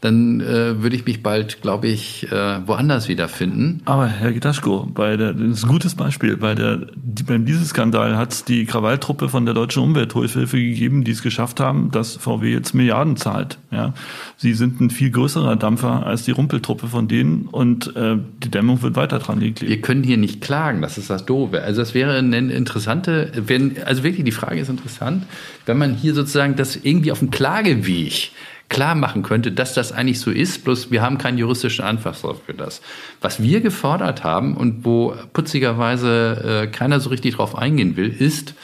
[0.00, 3.82] dann äh, würde ich mich bald, glaube ich, äh, woanders wiederfinden.
[3.84, 6.36] Aber Herr Gitaschko, bei der, das ist ein gutes Beispiel.
[6.36, 11.10] Bei der, die, beim Dieselskandal hat es die Krawalltruppe von der Deutschen Umwelthilfe gegeben, die
[11.10, 13.58] es geschafft haben, dass VW jetzt Milliarden zahlt.
[13.72, 13.92] Ja,
[14.36, 18.82] sie sind ein viel größerer Dampfer als die Rumpeltruppe von denen und äh, die Dämmung
[18.82, 19.66] wird weiter dran liegen.
[19.66, 21.62] Wir können hier nicht klagen, das ist das Doofe.
[21.62, 25.24] Also das wäre eine interessante, wenn, also wirklich die Frage ist interessant,
[25.66, 28.30] wenn man hier sozusagen das irgendwie auf dem Klageweg
[28.68, 32.54] klar machen könnte, dass das eigentlich so ist, bloß wir haben keinen juristischen Anfassungsdruck für
[32.54, 32.82] das.
[33.20, 38.54] Was wir gefordert haben und wo putzigerweise äh, keiner so richtig drauf eingehen will, ist,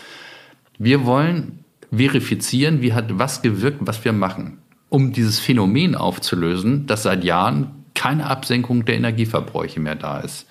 [0.79, 7.05] wir wollen verifizieren, wie hat was gewirkt, was wir machen, um dieses Phänomen aufzulösen, dass
[7.05, 10.47] seit Jahren keine Absenkung der Energieverbräuche mehr da ist.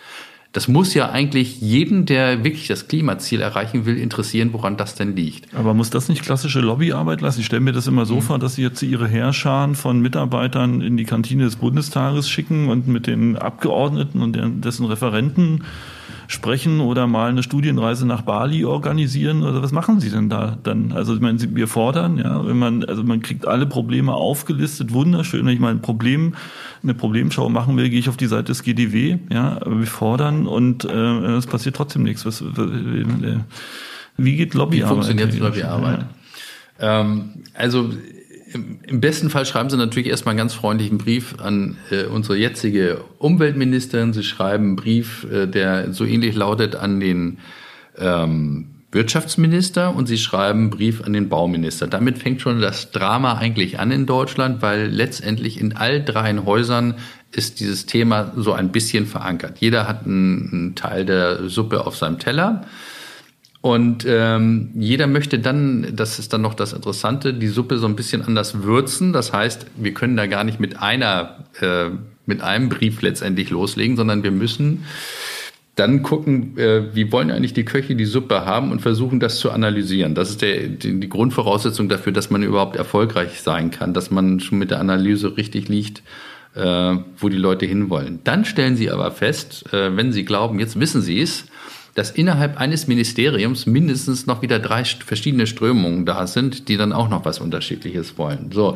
[0.53, 5.15] Das muss ja eigentlich jeden, der wirklich das Klimaziel erreichen will, interessieren, woran das denn
[5.15, 5.51] liegt.
[5.55, 7.39] Aber muss das nicht klassische Lobbyarbeit lassen?
[7.39, 8.21] Ich stelle mir das immer so mhm.
[8.21, 12.87] vor, dass Sie jetzt Ihre Heerscharen von Mitarbeitern in die Kantine des Bundestages schicken und
[12.87, 15.63] mit den Abgeordneten und dessen Referenten
[16.33, 20.91] sprechen oder mal eine Studienreise nach Bali organisieren oder was machen Sie denn da dann?
[20.91, 25.45] Also ich meine, wir fordern, ja, wenn man, also man kriegt alle Probleme aufgelistet, wunderschön.
[25.45, 26.35] Wenn ich mal ein Problem,
[26.81, 30.47] eine Problemschau machen will, gehe ich auf die Seite des GDW, ja, aber wir fordern
[30.47, 32.25] und äh, es passiert trotzdem nichts.
[32.25, 32.43] Was,
[34.17, 34.89] wie geht Lobbyarbeit?
[34.89, 36.05] Wie funktioniert Lobbyarbeit?
[36.79, 37.01] Ja.
[37.01, 37.91] Ähm, also
[38.53, 43.03] im besten Fall schreiben Sie natürlich erstmal einen ganz freundlichen Brief an äh, unsere jetzige
[43.17, 44.13] Umweltministerin.
[44.13, 47.39] Sie schreiben einen Brief, äh, der so ähnlich lautet an den
[47.97, 51.87] ähm, Wirtschaftsminister und Sie schreiben einen Brief an den Bauminister.
[51.87, 56.95] Damit fängt schon das Drama eigentlich an in Deutschland, weil letztendlich in all drei Häusern
[57.31, 59.57] ist dieses Thema so ein bisschen verankert.
[59.59, 62.65] Jeder hat einen, einen Teil der Suppe auf seinem Teller.
[63.63, 67.95] Und ähm, jeder möchte dann, das ist dann noch das Interessante, die Suppe so ein
[67.95, 69.13] bisschen anders würzen.
[69.13, 71.85] Das heißt, wir können da gar nicht mit einer, äh,
[72.25, 74.83] mit einem Brief letztendlich loslegen, sondern wir müssen
[75.75, 79.49] dann gucken, äh, wie wollen eigentlich die Köche die Suppe haben und versuchen das zu
[79.49, 80.13] analysieren.
[80.13, 84.41] Das ist der, die, die Grundvoraussetzung dafür, dass man überhaupt erfolgreich sein kann, dass man
[84.41, 86.03] schon mit der Analyse richtig liegt,
[86.55, 88.19] äh, wo die Leute hinwollen.
[88.25, 91.45] Dann stellen sie aber fest, äh, wenn sie glauben, jetzt wissen sie es,
[91.95, 97.09] dass innerhalb eines Ministeriums mindestens noch wieder drei verschiedene Strömungen da sind, die dann auch
[97.09, 98.51] noch was Unterschiedliches wollen.
[98.51, 98.75] So,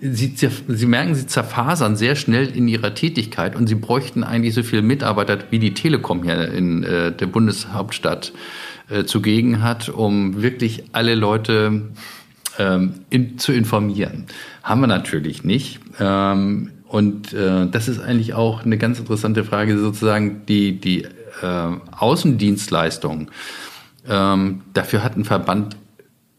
[0.00, 4.62] Sie, Sie, merken, Sie zerfasern sehr schnell in Ihrer Tätigkeit und Sie bräuchten eigentlich so
[4.62, 8.32] viele Mitarbeiter, wie die Telekom hier in äh, der Bundeshauptstadt
[8.88, 11.90] äh, zugegen hat, um wirklich alle Leute
[12.58, 14.26] ähm, in, zu informieren.
[14.62, 15.80] Haben wir natürlich nicht.
[15.98, 21.06] Ähm, und äh, das ist eigentlich auch eine ganz interessante Frage, sozusagen die, die
[21.42, 23.30] äh, Außendienstleistung.
[24.08, 25.76] Ähm, dafür hat ein Verband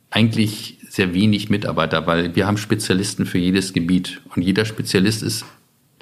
[0.09, 5.45] eigentlich sehr wenig Mitarbeiter, weil wir haben Spezialisten für jedes Gebiet und jeder Spezialist ist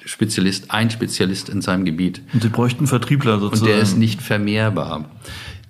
[0.04, 2.22] Spezialist, ein Spezialist in seinem Gebiet.
[2.32, 3.70] Und Sie bräuchten Vertriebler sozusagen.
[3.70, 5.10] Und der ist nicht vermehrbar.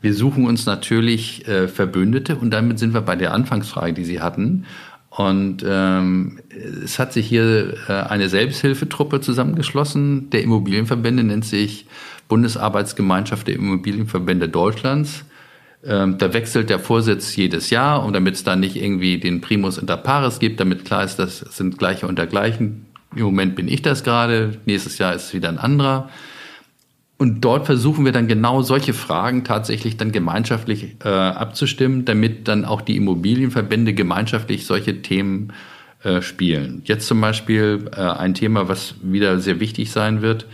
[0.01, 4.21] Wir suchen uns natürlich äh, Verbündete und damit sind wir bei der Anfangsfrage, die Sie
[4.21, 4.65] hatten.
[5.11, 6.39] Und ähm,
[6.85, 10.31] es hat sich hier äh, eine Selbsthilfetruppe zusammengeschlossen.
[10.31, 11.87] Der Immobilienverbände nennt sich
[12.31, 15.27] Bundesarbeitsgemeinschaft der Immobilienverbände Deutschlands.
[15.85, 19.77] Ähm, da wechselt der Vorsitz jedes Jahr und damit es dann nicht irgendwie den Primus
[19.77, 22.87] inter pares gibt, damit klar ist, das sind gleiche unter gleichen.
[23.15, 26.09] Im Moment bin ich das gerade, nächstes Jahr ist es wieder ein anderer.
[27.19, 32.65] Und dort versuchen wir dann genau solche Fragen tatsächlich dann gemeinschaftlich äh, abzustimmen, damit dann
[32.65, 35.53] auch die Immobilienverbände gemeinschaftlich solche Themen
[36.03, 36.81] äh, spielen.
[36.87, 40.47] Jetzt zum Beispiel äh, ein Thema, was wieder sehr wichtig sein wird,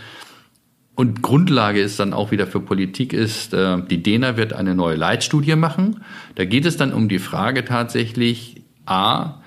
[0.96, 4.96] und Grundlage ist dann auch wieder für Politik ist, äh, die DENA wird eine neue
[4.96, 6.02] Leitstudie machen.
[6.34, 9.42] Da geht es dann um die Frage tatsächlich, a,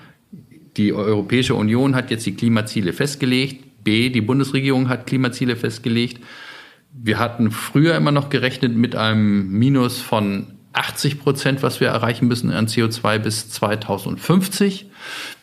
[0.76, 6.22] die Europäische Union hat jetzt die Klimaziele festgelegt, b, die Bundesregierung hat Klimaziele festgelegt.
[6.92, 12.28] Wir hatten früher immer noch gerechnet mit einem Minus von 80 Prozent, was wir erreichen
[12.28, 14.86] müssen an CO2 bis 2050.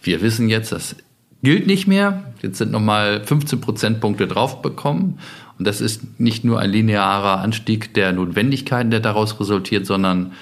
[0.02, 0.96] Wir wissen jetzt, das
[1.43, 2.34] gilt nicht mehr.
[2.41, 5.20] Jetzt sind nochmal 15 Prozentpunkte drauf bekommen.
[5.58, 10.34] Und das ist nicht nur ein linearer Anstieg der Notwendigkeiten, der daraus resultiert, sondern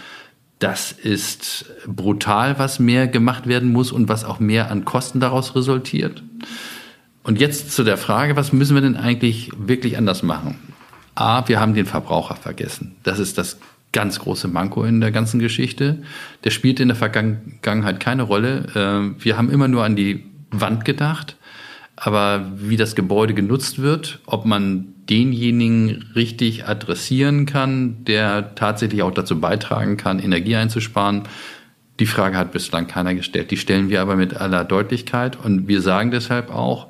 [0.59, 5.55] das ist brutal, was mehr gemacht werden muss und was auch mehr an Kosten daraus
[5.55, 6.23] resultiert.
[7.23, 10.57] Und jetzt zu der Frage, was müssen wir denn eigentlich wirklich anders machen?
[11.15, 12.95] A, wir haben den Verbraucher vergessen.
[13.03, 13.57] Das ist das
[13.91, 16.03] ganz große Manko in der ganzen Geschichte.
[16.43, 18.67] Der spielt in der Vergangenheit keine Rolle.
[18.75, 21.37] Ähm, wir haben immer nur an die Wand gedacht.
[21.95, 29.11] Aber wie das Gebäude genutzt wird, ob man denjenigen richtig adressieren kann, der tatsächlich auch
[29.11, 31.23] dazu beitragen kann, Energie einzusparen,
[31.99, 33.51] die Frage hat bislang keiner gestellt.
[33.51, 35.37] Die stellen wir aber mit aller Deutlichkeit.
[35.41, 36.87] Und wir sagen deshalb auch,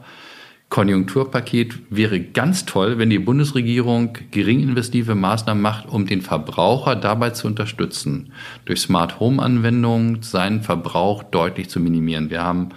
[0.70, 7.30] Konjunkturpaket wäre ganz toll, wenn die Bundesregierung gering investive Maßnahmen macht, um den Verbraucher dabei
[7.30, 8.34] zu unterstützen,
[8.66, 12.32] durch Smart Home Anwendungen seinen Verbrauch deutlich zu minimieren.
[12.32, 12.70] Wir haben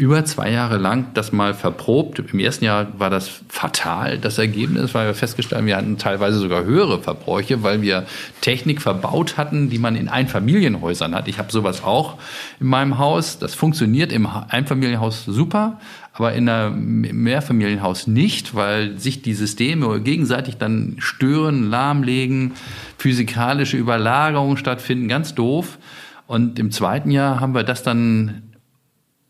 [0.00, 2.18] über zwei Jahre lang das mal verprobt.
[2.32, 6.38] Im ersten Jahr war das fatal, das Ergebnis, weil wir festgestellt haben, wir hatten teilweise
[6.38, 8.06] sogar höhere Verbräuche, weil wir
[8.40, 11.28] Technik verbaut hatten, die man in Einfamilienhäusern hat.
[11.28, 12.16] Ich habe sowas auch
[12.60, 13.38] in meinem Haus.
[13.38, 15.78] Das funktioniert im Einfamilienhaus super,
[16.14, 22.52] aber in einem Mehrfamilienhaus nicht, weil sich die Systeme gegenseitig dann stören, lahmlegen,
[22.96, 25.76] physikalische Überlagerungen stattfinden, ganz doof.
[26.26, 28.49] Und im zweiten Jahr haben wir das dann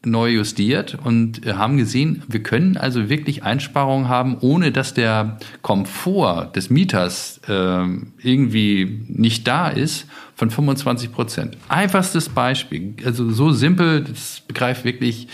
[0.04, 6.52] neu justiert und haben gesehen, wir können also wirklich Einsparungen haben, ohne dass der Komfort
[6.56, 7.84] des Mieters äh,
[8.22, 11.58] irgendwie nicht da ist, von 25 Prozent.
[11.68, 15.28] Einfachstes Beispiel, also so simpel, das begreift wirklich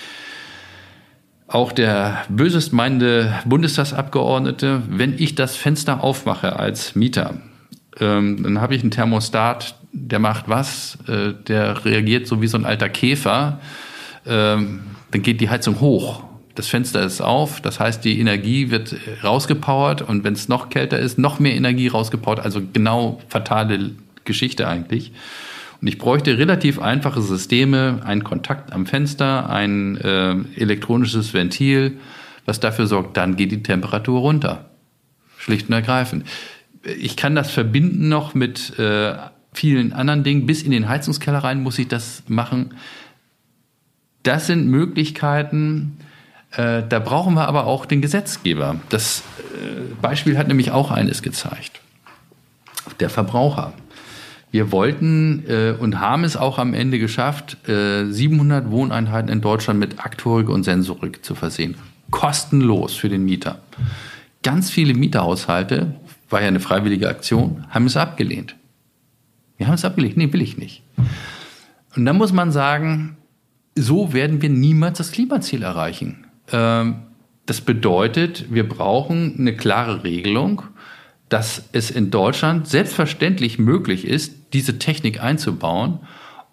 [1.47, 7.35] auch der bösest meinende Bundestagsabgeordnete, wenn ich das Fenster aufmache als Mieter,
[8.01, 12.59] ähm, dann habe ich einen Thermostat, der macht was, äh, der reagiert so wie so
[12.59, 13.61] ein alter Käfer
[14.27, 16.25] ähm, dann geht die Heizung hoch.
[16.55, 20.99] Das Fenster ist auf, das heißt, die Energie wird rausgepowert und wenn es noch kälter
[20.99, 22.41] ist, noch mehr Energie rausgepowert.
[22.41, 23.91] Also genau fatale
[24.25, 25.13] Geschichte eigentlich.
[25.81, 31.99] Und ich bräuchte relativ einfache Systeme, einen Kontakt am Fenster, ein äh, elektronisches Ventil,
[32.47, 34.71] was dafür sorgt, dann geht die Temperatur runter.
[35.37, 36.27] Schlicht und ergreifend.
[36.99, 39.15] Ich kann das verbinden noch mit äh,
[39.53, 40.47] vielen anderen Dingen.
[40.47, 42.75] Bis in den Heizungskeller rein muss ich das machen.
[44.27, 45.99] Das sind Möglichkeiten,
[46.51, 48.81] äh, da brauchen wir aber auch den Gesetzgeber.
[48.89, 49.23] Das
[49.55, 51.81] äh, Beispiel hat nämlich auch eines gezeigt.
[52.99, 53.73] Der Verbraucher.
[54.51, 60.05] Wir wollten äh, und haben es auch am Ende geschafft, 700 Wohneinheiten in Deutschland mit
[60.05, 61.77] Aktorik und Sensorik zu versehen.
[62.11, 63.61] Kostenlos für den Mieter.
[64.43, 65.95] Ganz viele Mieterhaushalte
[66.31, 68.57] war ja eine freiwillige Aktion, haben es abgelehnt.
[69.57, 70.17] Wir haben es abgelehnt.
[70.17, 70.83] Nee, will ich nicht.
[71.95, 73.17] Und dann muss man sagen,
[73.77, 76.27] so werden wir niemals das Klimaziel erreichen.
[76.51, 77.03] Ähm,
[77.45, 80.63] das bedeutet, wir brauchen eine klare Regelung,
[81.29, 86.01] dass es in Deutschland selbstverständlich möglich ist, diese Technik einzubauen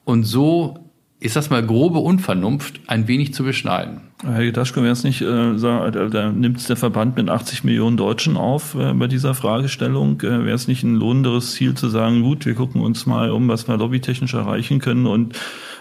[0.03, 0.79] und so
[1.19, 4.01] ist das mal grobe Unvernunft ein wenig zu beschneiden.
[4.25, 8.37] Herr Gedaschko, wäre es nicht, äh, da, da nimmt der Verband mit 80 Millionen Deutschen
[8.37, 10.21] auf äh, bei dieser Fragestellung.
[10.21, 13.47] Äh, wäre es nicht ein lohnenderes Ziel zu sagen, gut, wir gucken uns mal um,
[13.47, 15.37] was wir lobbytechnisch erreichen können und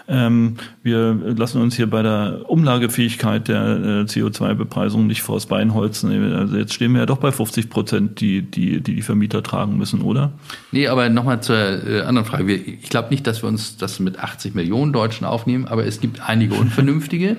[0.09, 6.11] ähm, wir lassen uns hier bei der Umlagefähigkeit der äh, CO2-Bepreisung nicht vors Bein holzen.
[6.33, 9.77] Also jetzt stehen wir ja doch bei 50 Prozent, die, die die, die Vermieter tragen
[9.77, 10.31] müssen, oder?
[10.71, 12.55] Nee, aber nochmal zur äh, anderen Frage.
[12.55, 16.21] Ich glaube nicht, dass wir uns das mit 80 Millionen Deutschen aufnehmen, aber es gibt
[16.27, 17.37] einige Unvernünftige.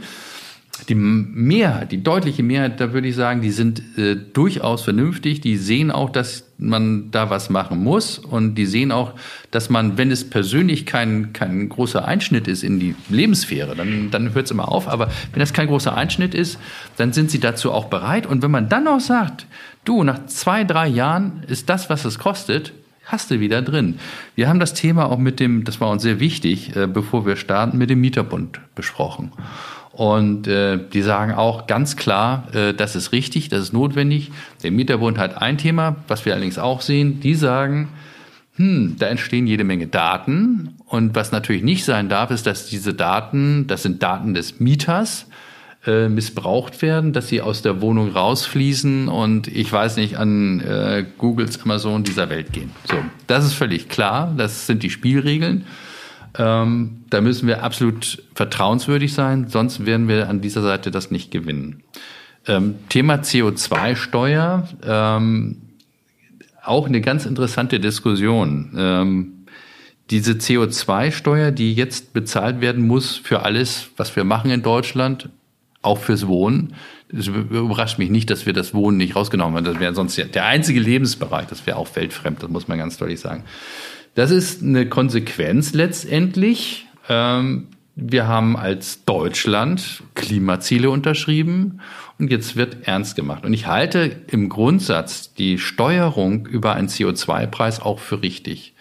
[0.89, 5.41] Die Mehrheit, die deutliche Mehrheit, da würde ich sagen, die sind äh, durchaus vernünftig.
[5.41, 9.15] Die sehen auch, dass man da was machen muss und die sehen auch,
[9.51, 14.35] dass man, wenn es persönlich kein, kein großer Einschnitt ist in die Lebenssphäre, dann, dann
[14.35, 14.89] hört es immer auf.
[14.89, 16.59] Aber wenn das kein großer Einschnitt ist,
[16.97, 18.27] dann sind sie dazu auch bereit.
[18.27, 19.47] Und wenn man dann auch sagt,
[19.85, 22.73] du, nach zwei, drei Jahren ist das, was es kostet,
[23.05, 23.99] hast du wieder drin.
[24.35, 27.37] Wir haben das Thema auch mit dem, das war uns sehr wichtig, äh, bevor wir
[27.37, 29.33] starten, mit dem Mieterbund besprochen.
[29.97, 34.33] Und äh, die sagen auch ganz klar, äh, das ist richtig, das ist notwendig.
[34.63, 37.21] Der Mieterbund hat ein Thema, was wir allerdings auch sehen.
[37.21, 37.89] Die sagen,
[38.57, 40.75] hm, da entstehen jede Menge Daten.
[40.87, 45.27] Und was natürlich nicht sein darf, ist, dass diese Daten, das sind Daten des Mieters,
[45.87, 51.05] äh, missbraucht werden, dass sie aus der Wohnung rausfließen und ich weiß nicht, an äh,
[51.19, 52.71] Googles, Amazon dieser Welt gehen.
[52.91, 55.67] So, das ist völlig klar, das sind die Spielregeln.
[56.37, 61.31] Ähm, da müssen wir absolut vertrauenswürdig sein, sonst werden wir an dieser Seite das nicht
[61.31, 61.83] gewinnen.
[62.47, 65.63] Ähm, Thema CO2-Steuer, ähm,
[66.63, 68.73] auch eine ganz interessante Diskussion.
[68.77, 69.47] Ähm,
[70.11, 75.31] diese CO2-Steuer, die jetzt bezahlt werden muss für alles, was wir machen in Deutschland,
[75.83, 76.75] auch fürs Wohnen.
[77.09, 79.65] Es überrascht mich nicht, dass wir das Wohnen nicht rausgenommen haben.
[79.65, 81.47] Das wäre sonst der einzige Lebensbereich.
[81.47, 83.45] Das wäre auch weltfremd, das muss man ganz deutlich sagen.
[84.15, 86.87] Das ist eine Konsequenz letztendlich.
[87.09, 91.81] Ähm, wir haben als Deutschland Klimaziele unterschrieben
[92.19, 93.45] und jetzt wird ernst gemacht.
[93.45, 98.75] Und ich halte im Grundsatz die Steuerung über einen CO2-Preis auch für richtig.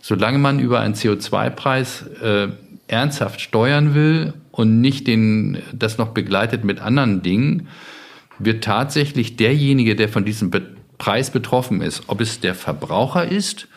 [0.00, 2.48] Solange man über einen CO2-Preis äh,
[2.86, 7.68] ernsthaft steuern will und nicht den, das noch begleitet mit anderen Dingen,
[8.38, 10.52] wird tatsächlich derjenige, der von diesem
[10.98, 13.68] Preis betroffen ist, ob es der Verbraucher ist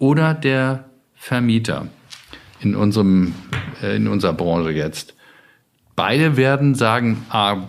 [0.00, 1.86] oder der Vermieter
[2.60, 3.34] in, unserem,
[3.82, 5.14] äh, in unserer Branche jetzt.
[5.94, 7.68] Beide werden sagen, A,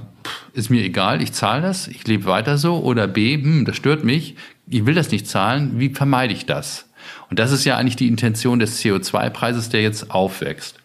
[0.54, 4.04] ist mir egal, ich zahle das, ich lebe weiter so, oder B, hm, das stört
[4.04, 4.36] mich,
[4.68, 6.90] ich will das nicht zahlen, wie vermeide ich das?
[7.30, 10.80] Und das ist ja eigentlich die Intention des CO2-Preises, der jetzt aufwächst.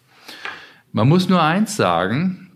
[0.92, 2.50] Man muss nur eins sagen,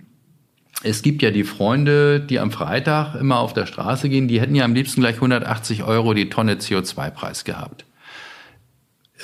[0.83, 4.55] es gibt ja die Freunde, die am Freitag immer auf der Straße gehen, die hätten
[4.55, 7.85] ja am liebsten gleich 180 Euro die Tonne CO2-Preis gehabt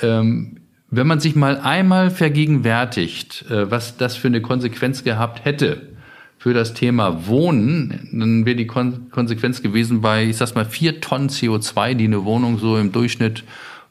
[0.01, 0.57] ähm,
[0.89, 5.89] wenn man sich mal einmal vergegenwärtigt, äh, was das für eine Konsequenz gehabt hätte
[6.37, 11.01] für das Thema Wohnen, dann wäre die Kon Konsequenz gewesen bei, ich sag's mal, vier
[11.01, 13.43] Tonnen CO2, die eine Wohnung so im Durchschnitt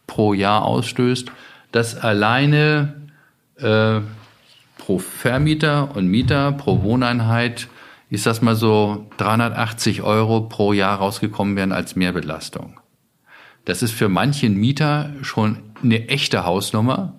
[0.06, 1.30] pro Jahr ausstößt,
[1.72, 2.94] dass alleine
[3.58, 4.00] äh,
[4.78, 7.68] pro Vermieter und Mieter pro Wohneinheit,
[8.08, 12.80] ich sag's mal so, 380 Euro pro Jahr rausgekommen wären als Mehrbelastung.
[13.66, 17.14] Das ist für manchen Mieter schon eine echte Hausnummer.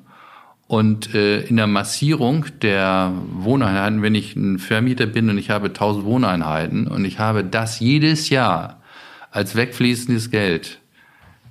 [0.65, 5.67] Und äh, in der Massierung der Wohneinheiten, wenn ich ein Vermieter bin und ich habe
[5.67, 8.81] 1000 Wohneinheiten und ich habe das jedes Jahr
[9.29, 10.79] als wegfließendes Geld,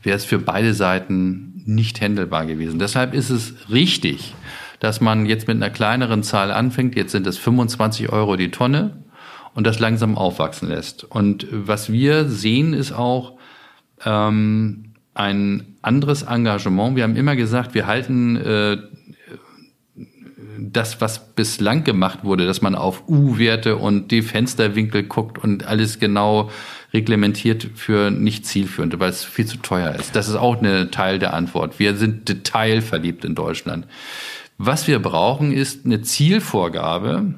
[0.02, 2.78] wäre es für beide Seiten nicht händelbar gewesen.
[2.78, 4.34] Deshalb ist es richtig,
[4.80, 6.94] dass man jetzt mit einer kleineren Zahl anfängt.
[6.96, 9.02] Jetzt sind es 25 Euro die Tonne
[9.54, 11.04] und das langsam aufwachsen lässt.
[11.04, 13.38] Und was wir sehen, ist auch,
[14.04, 14.85] ähm,
[15.16, 16.96] ein anderes Engagement.
[16.96, 18.78] Wir haben immer gesagt, wir halten äh,
[20.58, 25.98] das, was bislang gemacht wurde, dass man auf U-Werte und die Fensterwinkel guckt und alles
[25.98, 26.50] genau
[26.92, 30.16] reglementiert für nicht zielführend, weil es viel zu teuer ist.
[30.16, 31.78] Das ist auch eine Teil der Antwort.
[31.78, 33.86] Wir sind detailverliebt in Deutschland.
[34.58, 37.34] Was wir brauchen, ist eine Zielvorgabe,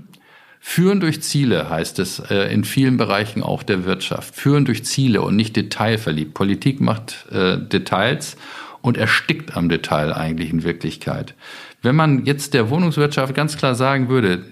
[0.71, 4.35] Führen durch Ziele heißt es äh, in vielen Bereichen auch der Wirtschaft.
[4.35, 6.35] Führen durch Ziele und nicht detailverliebt.
[6.35, 8.37] Politik macht äh, Details
[8.83, 11.35] und erstickt am Detail eigentlich in Wirklichkeit.
[11.81, 14.45] Wenn man jetzt der Wohnungswirtschaft ganz klar sagen würde,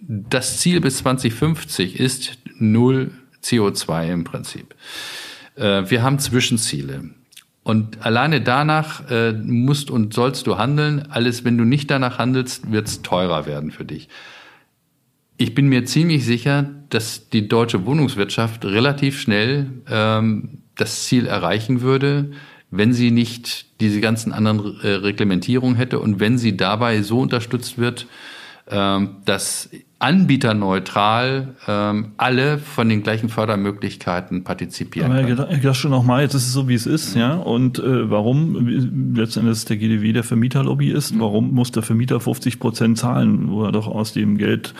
[0.00, 3.12] das Ziel bis 2050 ist null
[3.44, 4.74] CO2 im Prinzip.
[5.54, 7.10] Äh, wir haben Zwischenziele.
[7.62, 11.06] Und alleine danach äh, musst und sollst du handeln.
[11.10, 14.08] Alles, wenn du nicht danach handelst, wird es teurer werden für dich.
[15.40, 21.80] Ich bin mir ziemlich sicher, dass die deutsche Wohnungswirtschaft relativ schnell ähm, das Ziel erreichen
[21.80, 22.32] würde,
[22.72, 27.78] wenn sie nicht diese ganzen anderen äh, Reglementierungen hätte und wenn sie dabei so unterstützt
[27.78, 28.08] wird,
[28.68, 29.70] ähm, dass
[30.00, 35.48] anbieterneutral ähm, alle von den gleichen Fördermöglichkeiten partizipieren Aber können.
[35.48, 37.34] Herr Glasch, noch mal, jetzt ist es so, wie es ist, ja.
[37.34, 41.20] Und äh, warum letztendlich der GDW der Vermieterlobby ist, mhm.
[41.20, 44.72] warum muss der Vermieter 50 Prozent zahlen, wo er doch aus dem Geld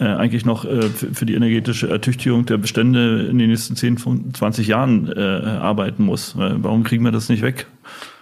[0.00, 4.66] äh, eigentlich noch äh, für die energetische Ertüchtigung der Bestände in den nächsten 10, 20
[4.66, 6.34] Jahren äh, arbeiten muss?
[6.36, 7.66] Warum kriegen wir das nicht weg?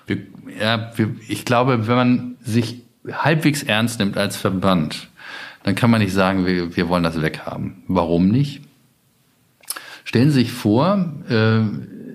[0.07, 0.19] Wir,
[0.61, 5.09] ja, wir, ich glaube, wenn man sich halbwegs ernst nimmt als Verband,
[5.65, 7.83] dann kann man nicht sagen, wir, wir wollen das weghaben.
[7.89, 8.61] Warum nicht?
[10.05, 11.63] Stellen Sie sich vor, äh,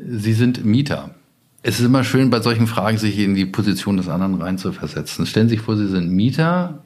[0.07, 1.15] Sie sind Mieter.
[1.63, 5.25] Es ist immer schön, bei solchen Fragen sich in die Position des anderen reinzuversetzen.
[5.25, 6.83] Stellen Sie sich vor, Sie sind Mieter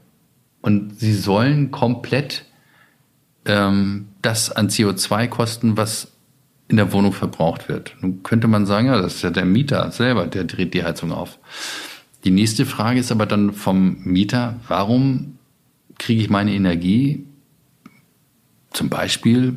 [0.61, 2.45] und Sie sollen komplett
[3.45, 6.14] ähm, das an CO2 kosten, was
[6.70, 7.95] in der Wohnung verbraucht wird.
[7.99, 11.11] Nun könnte man sagen, ja, das ist ja der Mieter selber, der dreht die Heizung
[11.11, 11.39] auf.
[12.24, 15.38] Die nächste Frage ist aber dann vom Mieter, warum
[16.04, 17.26] kriege ich meine Energie
[18.72, 19.56] zum Beispiel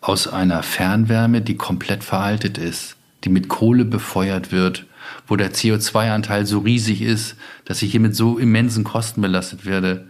[0.00, 4.86] aus einer Fernwärme, die komplett veraltet ist, die mit Kohle befeuert wird,
[5.26, 10.08] wo der CO2-Anteil so riesig ist, dass ich hier mit so immensen Kosten belastet werde.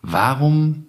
[0.00, 0.86] Warum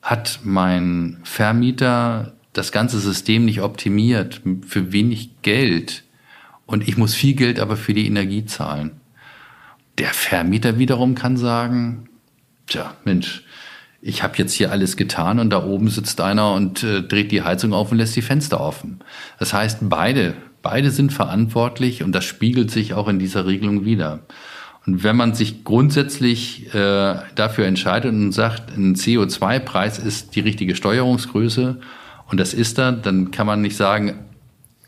[0.00, 6.04] hat mein Vermieter das ganze System nicht optimiert für wenig Geld
[6.66, 9.00] und ich muss viel Geld aber für die Energie zahlen?
[9.98, 12.05] Der Vermieter wiederum kann sagen,
[12.66, 13.44] tja, Mensch,
[14.00, 17.42] ich habe jetzt hier alles getan und da oben sitzt einer und äh, dreht die
[17.42, 19.00] Heizung auf und lässt die Fenster offen.
[19.38, 24.20] Das heißt, beide, beide sind verantwortlich und das spiegelt sich auch in dieser Regelung wieder.
[24.86, 30.76] Und wenn man sich grundsätzlich äh, dafür entscheidet und sagt, ein CO2-Preis ist die richtige
[30.76, 31.80] Steuerungsgröße
[32.28, 34.20] und das ist er, dann kann man nicht sagen,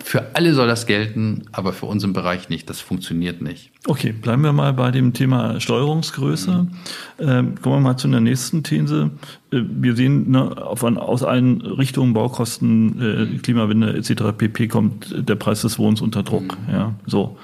[0.03, 2.71] für alle soll das gelten, aber für unseren Bereich nicht.
[2.71, 3.73] Das funktioniert nicht.
[3.87, 6.63] Okay, bleiben wir mal bei dem Thema Steuerungsgröße.
[6.63, 6.71] Mhm.
[7.19, 9.11] Ähm, kommen wir mal zu der nächsten These.
[9.51, 14.37] Äh, wir sehen, ne, von, aus allen Richtungen, Baukosten, äh, Klimawende etc.
[14.37, 14.69] pp.
[14.69, 16.57] kommt der Preis des Wohnens unter Druck.
[16.67, 16.73] Mhm.
[16.73, 17.37] Ja, so.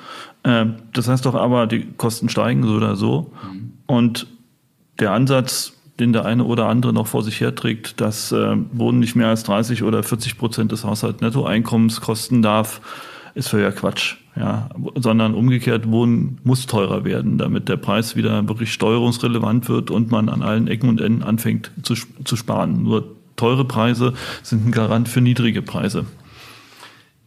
[0.45, 3.33] Ähm, das heißt doch aber, die Kosten steigen so oder so.
[3.53, 3.73] Mhm.
[3.87, 4.27] Und
[5.01, 9.15] der Ansatz, den der eine oder andere noch vor sich herträgt, dass äh, Wohnen nicht
[9.15, 12.81] mehr als 30 oder 40 Prozent des Haushaltsnettoeinkommens kosten darf,
[13.35, 14.17] ist völliger Quatsch.
[14.37, 20.11] Ja, sondern umgekehrt, Wohnen muss teurer werden, damit der Preis wieder wirklich steuerungsrelevant wird und
[20.11, 22.83] man an allen Ecken und Enden anfängt zu, zu sparen.
[22.83, 26.07] Nur teure Preise sind ein Garant für niedrige Preise.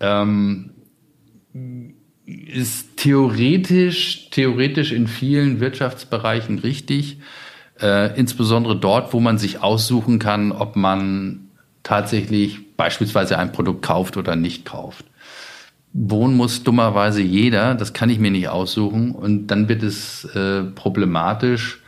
[0.02, 0.72] Ähm,
[2.26, 7.20] ist theoretisch, theoretisch in vielen Wirtschaftsbereichen richtig
[7.82, 11.50] äh, insbesondere dort, wo man sich aussuchen kann, ob man
[11.84, 15.06] tatsächlich beispielsweise ein Produkt kauft oder nicht kauft.
[15.94, 20.64] Wohnen muss dummerweise jeder, das kann ich mir nicht aussuchen und dann wird es äh,
[20.64, 21.82] problematisch,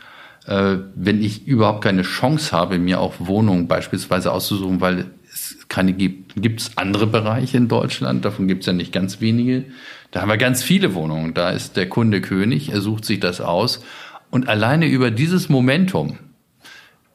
[0.46, 5.92] äh, wenn ich überhaupt keine Chance habe, mir auch Wohnungen beispielsweise auszusuchen, weil es keine
[5.92, 6.34] gibt.
[6.40, 9.66] Gibt es andere Bereiche in Deutschland, davon gibt es ja nicht ganz wenige.
[10.10, 13.40] Da haben wir ganz viele Wohnungen, da ist der Kunde König, er sucht sich das
[13.40, 13.84] aus
[14.30, 16.18] und alleine über dieses Momentum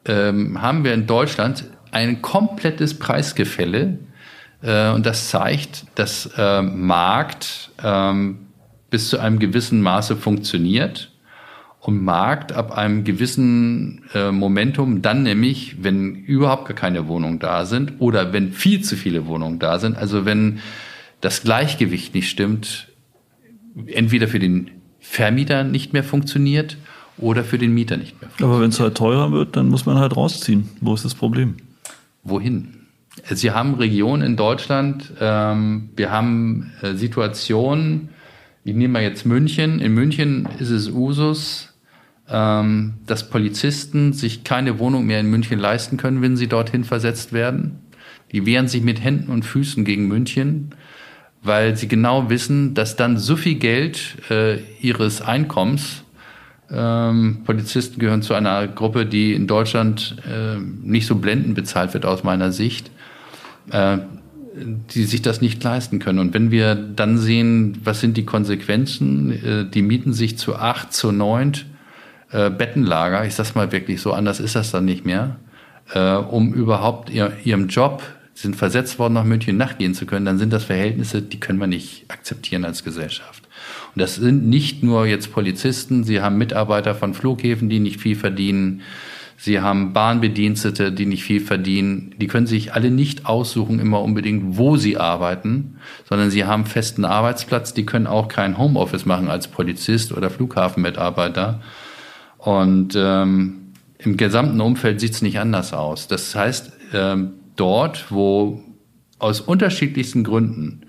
[0.05, 3.99] ähm, haben wir in Deutschland ein komplettes Preisgefälle.
[4.61, 8.47] Äh, und das zeigt, dass äh, Markt ähm,
[8.89, 11.11] bis zu einem gewissen Maße funktioniert.
[11.79, 17.65] Und Markt ab einem gewissen äh, Momentum, dann nämlich, wenn überhaupt gar keine Wohnungen da
[17.65, 20.61] sind oder wenn viel zu viele Wohnungen da sind, also wenn
[21.21, 22.87] das Gleichgewicht nicht stimmt,
[23.85, 26.77] entweder für den Vermieter nicht mehr funktioniert
[27.17, 28.29] oder für den Mieter nicht mehr.
[28.41, 30.69] Aber wenn es halt teurer wird, dann muss man halt rausziehen.
[30.81, 31.55] Wo ist das Problem?
[32.23, 32.73] Wohin?
[33.29, 38.09] Sie haben Regionen in Deutschland, ähm, wir haben äh, Situationen,
[38.65, 39.79] ich nehme mal jetzt München.
[39.79, 41.73] In München ist es Usus,
[42.27, 47.31] ähm, dass Polizisten sich keine Wohnung mehr in München leisten können, wenn sie dorthin versetzt
[47.31, 47.79] werden.
[48.31, 50.73] Die wehren sich mit Händen und Füßen gegen München,
[51.43, 56.04] weil sie genau wissen, dass dann so viel Geld äh, ihres Einkommens
[56.71, 62.05] ähm, Polizisten gehören zu einer Gruppe, die in Deutschland äh, nicht so blendend bezahlt wird
[62.05, 62.89] aus meiner Sicht,
[63.71, 63.99] äh,
[64.91, 66.19] die sich das nicht leisten können.
[66.19, 70.93] Und wenn wir dann sehen, was sind die Konsequenzen, äh, die mieten sich zu acht,
[70.93, 71.65] zu neunt
[72.31, 75.37] äh, Bettenlager, ich sag's mal wirklich so, anders ist das dann nicht mehr,
[75.93, 78.01] äh, um überhaupt ihr, ihrem Job
[78.35, 81.67] sind versetzt worden, nach München nachgehen zu können, dann sind das Verhältnisse, die können wir
[81.67, 83.43] nicht akzeptieren als Gesellschaft.
[83.95, 88.15] Und das sind nicht nur jetzt Polizisten, sie haben Mitarbeiter von Flughäfen, die nicht viel
[88.15, 88.81] verdienen.
[89.37, 92.15] Sie haben Bahnbedienstete, die nicht viel verdienen.
[92.19, 95.77] Die können sich alle nicht aussuchen, immer unbedingt, wo sie arbeiten,
[96.07, 97.73] sondern sie haben festen Arbeitsplatz.
[97.73, 101.61] Die können auch kein Homeoffice machen als Polizist oder Flughafenmitarbeiter.
[102.37, 106.07] Und ähm, im gesamten Umfeld sieht es nicht anders aus.
[106.07, 108.61] Das heißt, ähm, dort, wo
[109.19, 110.81] aus unterschiedlichsten Gründen,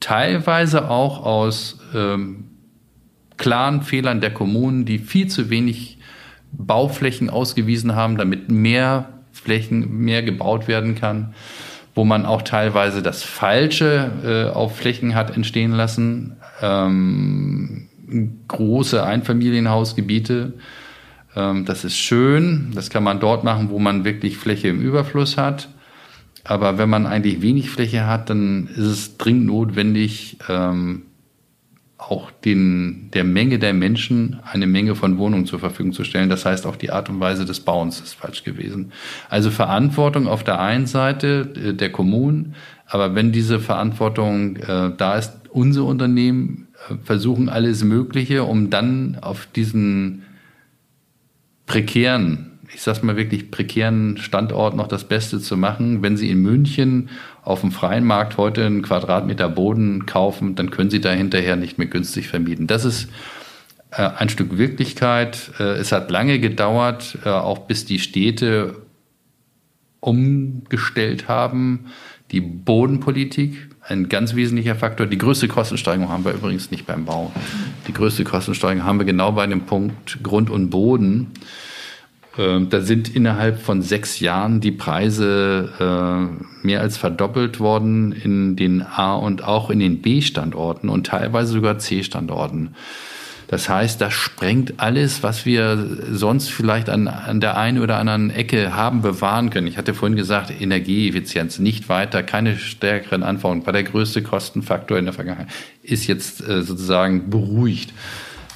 [0.00, 2.44] teilweise auch aus ähm,
[3.36, 5.98] klaren Fehlern der Kommunen, die viel zu wenig
[6.52, 11.34] Bauflächen ausgewiesen haben, damit mehr Flächen, mehr gebaut werden kann,
[11.94, 17.88] wo man auch teilweise das Falsche äh, auf Flächen hat entstehen lassen, ähm,
[18.48, 20.54] große Einfamilienhausgebiete.
[21.34, 25.36] Ähm, das ist schön, das kann man dort machen, wo man wirklich Fläche im Überfluss
[25.36, 25.68] hat.
[26.46, 31.02] Aber wenn man eigentlich wenig Fläche hat, dann ist es dringend notwendig, ähm,
[31.98, 36.28] auch den, der Menge der Menschen eine Menge von Wohnungen zur Verfügung zu stellen.
[36.28, 38.92] Das heißt, auch die Art und Weise des Bauens ist falsch gewesen.
[39.28, 42.54] Also Verantwortung auf der einen Seite äh, der Kommunen,
[42.86, 49.18] aber wenn diese Verantwortung äh, da ist, unsere Unternehmen äh, versuchen alles Mögliche, um dann
[49.20, 50.22] auf diesen
[51.66, 56.02] prekären ich sag's mal wirklich, prekären Standort noch das Beste zu machen.
[56.02, 57.08] Wenn Sie in München
[57.42, 61.78] auf dem freien Markt heute einen Quadratmeter Boden kaufen, dann können Sie da hinterher nicht
[61.78, 62.66] mehr günstig vermieten.
[62.66, 63.08] Das ist
[63.90, 65.52] äh, ein Stück Wirklichkeit.
[65.58, 68.82] Äh, es hat lange gedauert, äh, auch bis die Städte
[70.00, 71.86] umgestellt haben.
[72.32, 75.06] Die Bodenpolitik, ein ganz wesentlicher Faktor.
[75.06, 77.32] Die größte Kostensteigerung haben wir übrigens nicht beim Bau.
[77.86, 81.28] Die größte Kostensteigerung haben wir genau bei dem Punkt Grund und Boden.
[82.38, 88.56] Ähm, da sind innerhalb von sechs Jahren die Preise äh, mehr als verdoppelt worden in
[88.56, 92.74] den A- und auch in den B-Standorten und teilweise sogar C-Standorten.
[93.48, 98.30] Das heißt, das sprengt alles, was wir sonst vielleicht an, an der einen oder anderen
[98.30, 99.68] Ecke haben bewahren können.
[99.68, 103.64] Ich hatte vorhin gesagt, Energieeffizienz nicht weiter, keine stärkeren Anforderungen.
[103.64, 105.48] War der größte Kostenfaktor in der Vergangenheit.
[105.82, 107.92] Ist jetzt äh, sozusagen beruhigt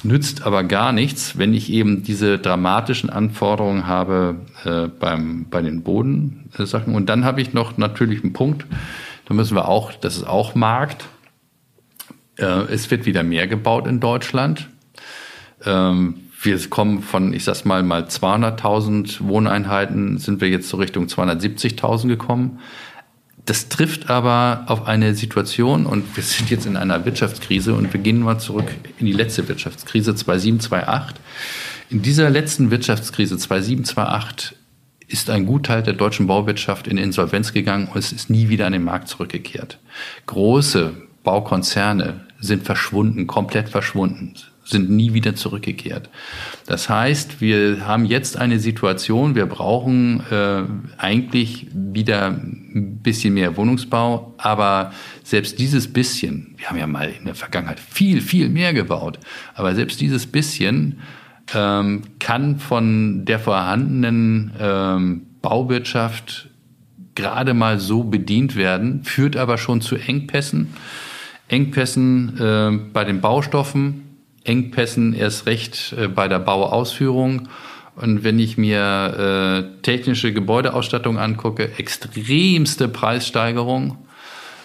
[0.03, 5.83] nützt aber gar nichts, wenn ich eben diese dramatischen Anforderungen habe äh, beim, bei den
[5.83, 6.95] Bodensachen.
[6.95, 8.65] Und dann habe ich noch natürlich einen Punkt,
[9.25, 11.05] da müssen wir auch, das ist auch Markt.
[12.37, 14.69] Äh, es wird wieder mehr gebaut in Deutschland.
[15.63, 21.05] Ähm, wir kommen von, ich sag's mal, mal 200.000 Wohneinheiten, sind wir jetzt so Richtung
[21.05, 22.59] 270.000 gekommen.
[23.45, 27.99] Das trifft aber auf eine Situation und wir sind jetzt in einer Wirtschaftskrise und wir
[28.23, 31.15] mal zurück in die letzte Wirtschaftskrise 2007, 2008.
[31.89, 34.55] In dieser letzten Wirtschaftskrise 2007, 2008
[35.07, 38.73] ist ein Gutteil der deutschen Bauwirtschaft in Insolvenz gegangen und es ist nie wieder an
[38.73, 39.79] den Markt zurückgekehrt.
[40.27, 44.35] Große Baukonzerne sind verschwunden, komplett verschwunden,
[44.71, 46.09] sind nie wieder zurückgekehrt.
[46.65, 50.63] Das heißt, wir haben jetzt eine Situation, wir brauchen äh,
[50.97, 54.91] eigentlich wieder ein bisschen mehr Wohnungsbau, aber
[55.23, 59.19] selbst dieses bisschen, wir haben ja mal in der Vergangenheit viel, viel mehr gebaut,
[59.53, 60.99] aber selbst dieses bisschen
[61.53, 66.49] ähm, kann von der vorhandenen ähm, Bauwirtschaft
[67.15, 70.73] gerade mal so bedient werden, führt aber schon zu Engpässen.
[71.47, 74.10] Engpässen äh, bei den Baustoffen,
[74.43, 77.47] Engpässen erst recht äh, bei der Bauausführung.
[77.95, 83.97] Und wenn ich mir äh, technische Gebäudeausstattung angucke, extremste Preissteigerung,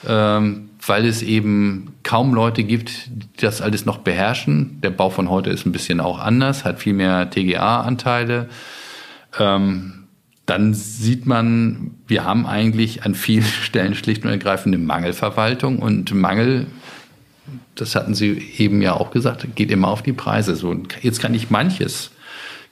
[0.07, 4.81] ähm, weil es eben kaum Leute gibt, die das alles noch beherrschen.
[4.83, 8.49] Der Bau von heute ist ein bisschen auch anders, hat viel mehr TGA-Anteile.
[9.39, 10.05] Ähm,
[10.47, 16.15] dann sieht man, wir haben eigentlich an vielen Stellen schlicht und ergreifend eine Mangelverwaltung und
[16.15, 16.67] Mangel
[17.75, 20.57] das hatten Sie eben ja auch gesagt, geht immer auf die Preise.
[20.57, 22.11] So, jetzt kann ich manches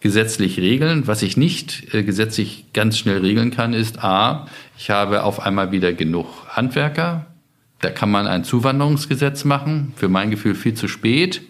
[0.00, 1.06] gesetzlich regeln.
[1.06, 4.46] Was ich nicht äh, gesetzlich ganz schnell regeln kann, ist A,
[4.76, 7.26] ich habe auf einmal wieder genug Handwerker.
[7.80, 9.94] Da kann man ein Zuwanderungsgesetz machen.
[9.96, 11.42] Für mein Gefühl viel zu spät.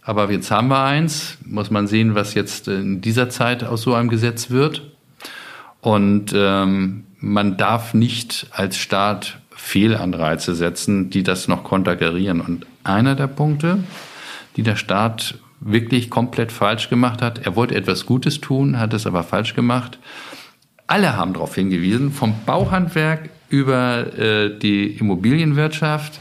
[0.00, 1.36] Aber jetzt haben wir eins.
[1.44, 4.82] Muss man sehen, was jetzt in dieser Zeit aus so einem Gesetz wird.
[5.82, 12.40] Und ähm, man darf nicht als Staat Fehlanreize setzen, die das noch konterkarieren.
[12.40, 13.84] Und einer der Punkte,
[14.56, 19.06] die der Staat wirklich komplett falsch gemacht hat, er wollte etwas Gutes tun, hat es
[19.06, 19.98] aber falsch gemacht.
[20.88, 26.18] Alle haben darauf hingewiesen, vom Bauhandwerk über äh, die Immobilienwirtschaft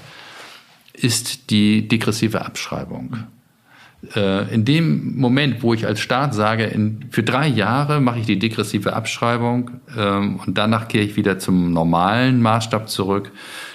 [0.93, 3.23] ist die degressive Abschreibung.
[4.15, 8.25] Äh, in dem Moment, wo ich als Staat sage, in, für drei Jahre mache ich
[8.25, 13.31] die degressive Abschreibung ähm, und danach kehre ich wieder zum normalen Maßstab zurück,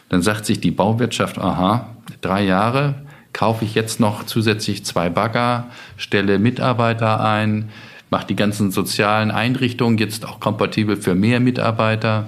[0.08, 2.96] dann sagt sich die Bauwirtschaft, aha, drei Jahre,
[3.32, 5.66] kaufe ich jetzt noch zusätzlich zwei Bagger,
[5.96, 7.68] stelle Mitarbeiter ein,
[8.10, 12.26] mache die ganzen sozialen Einrichtungen jetzt auch kompatibel für mehr Mitarbeiter.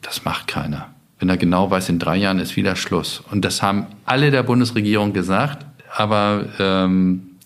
[0.00, 0.88] Das macht keiner.
[1.18, 3.22] Wenn er genau weiß, in drei Jahren ist wieder Schluss.
[3.30, 5.64] Und das haben alle der Bundesregierung gesagt
[5.94, 7.36] aber ähm,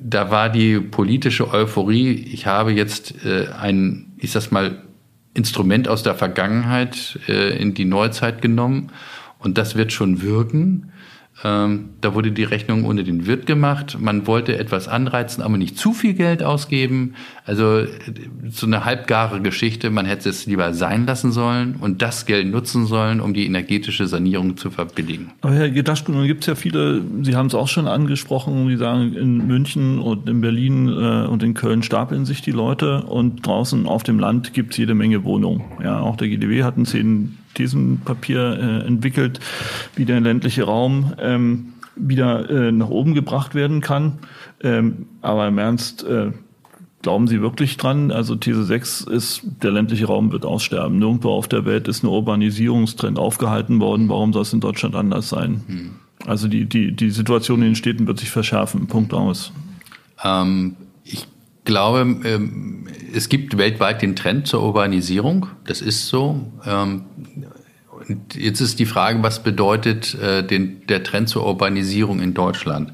[0.00, 4.82] da war die politische Euphorie, ich habe jetzt äh, ein, ich sag mal,
[5.34, 8.90] Instrument aus der Vergangenheit äh, in die Neuzeit genommen
[9.38, 10.92] und das wird schon wirken.
[11.44, 13.96] Ähm, da wurde die Rechnung ohne den Wirt gemacht.
[14.00, 17.14] Man wollte etwas anreizen, aber nicht zu viel Geld ausgeben.
[17.44, 17.84] Also
[18.50, 19.90] so eine halbgare Geschichte.
[19.90, 24.08] Man hätte es lieber sein lassen sollen und das Geld nutzen sollen, um die energetische
[24.08, 25.30] Sanierung zu verbilligen.
[25.42, 28.76] Aber Herr Gedaschko, nun gibt es ja viele, Sie haben es auch schon angesprochen, die
[28.76, 33.46] sagen, in München und in Berlin äh, und in Köln stapeln sich die Leute und
[33.46, 35.62] draußen auf dem Land gibt es jede Menge Wohnungen.
[35.82, 39.40] Ja, auch der GDW hat einen zehn diesem Papier äh, entwickelt,
[39.96, 44.18] wie der ländliche Raum ähm, wieder äh, nach oben gebracht werden kann.
[44.62, 46.32] Ähm, aber im Ernst, äh,
[47.02, 48.10] glauben Sie wirklich dran?
[48.10, 50.98] Also These 6 ist, der ländliche Raum wird aussterben.
[50.98, 54.08] Nirgendwo auf der Welt ist ein Urbanisierungstrend aufgehalten worden.
[54.08, 55.62] Warum soll es in Deutschland anders sein?
[55.66, 55.90] Hm.
[56.26, 58.86] Also die, die, die Situation in den Städten wird sich verschärfen.
[58.86, 59.52] Punkt aus.
[60.24, 61.26] Ähm, ich
[61.68, 65.46] glaube, ähm, es gibt weltweit den Trend zur Urbanisierung.
[65.66, 66.50] Das ist so.
[66.66, 67.04] Ähm,
[68.08, 72.92] und jetzt ist die Frage, was bedeutet äh, der Trend zur Urbanisierung in Deutschland?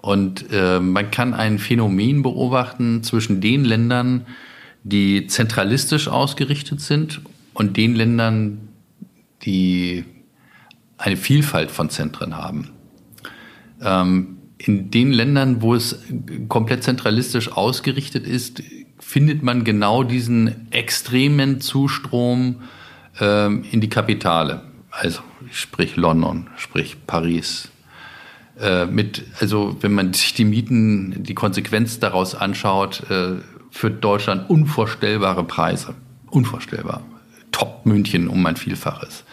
[0.00, 4.26] Und äh, man kann ein Phänomen beobachten zwischen den Ländern,
[4.84, 7.20] die zentralistisch ausgerichtet sind
[7.52, 8.68] und den Ländern,
[9.42, 10.04] die
[10.98, 12.70] eine Vielfalt von Zentren haben.
[13.80, 16.02] Ähm, in den Ländern, wo es
[16.48, 18.62] komplett zentralistisch ausgerichtet ist,
[18.98, 22.62] findet man genau diesen extremen Zustrom
[23.20, 24.62] ähm, in die Kapitale.
[24.90, 27.68] Also sprich London, sprich Paris.
[28.60, 33.36] Äh, mit, also wenn man sich die Mieten, die Konsequenz daraus anschaut, äh,
[33.70, 35.94] für Deutschland unvorstellbare Preise.
[36.30, 37.02] Unvorstellbar.
[37.50, 39.24] Top München um ein Vielfaches.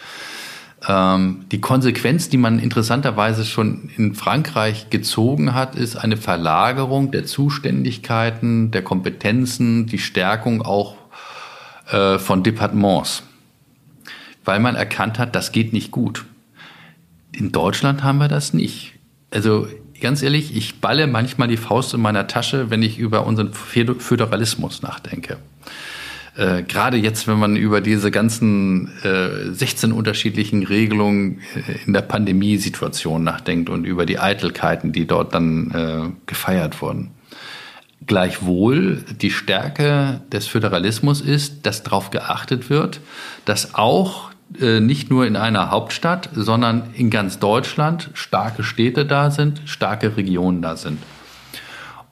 [0.88, 7.24] Ähm, die Konsequenz, die man interessanterweise schon in Frankreich gezogen hat, ist eine Verlagerung der
[7.24, 10.96] Zuständigkeiten, der Kompetenzen, die Stärkung auch
[11.90, 13.22] äh, von Departements
[14.44, 16.24] weil man erkannt hat, das geht nicht gut.
[17.32, 18.94] In Deutschland haben wir das nicht.
[19.30, 19.66] Also
[20.00, 24.82] ganz ehrlich, ich balle manchmal die Faust in meiner Tasche, wenn ich über unseren Föderalismus
[24.82, 25.38] nachdenke.
[26.36, 32.02] Äh, Gerade jetzt, wenn man über diese ganzen äh, 16 unterschiedlichen Regelungen äh, in der
[32.02, 37.10] Pandemiesituation nachdenkt und über die Eitelkeiten, die dort dann äh, gefeiert wurden.
[38.06, 43.00] Gleichwohl die Stärke des Föderalismus ist, dass darauf geachtet wird,
[43.44, 44.30] dass auch
[44.60, 50.16] äh, nicht nur in einer Hauptstadt, sondern in ganz Deutschland starke Städte da sind, starke
[50.16, 50.98] Regionen da sind.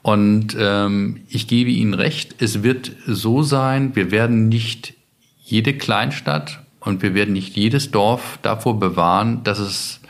[0.03, 4.95] Und ähm, ich gebe Ihnen recht, es wird so sein, wir werden nicht
[5.39, 10.01] jede Kleinstadt und wir werden nicht jedes Dorf davor bewahren, dass es,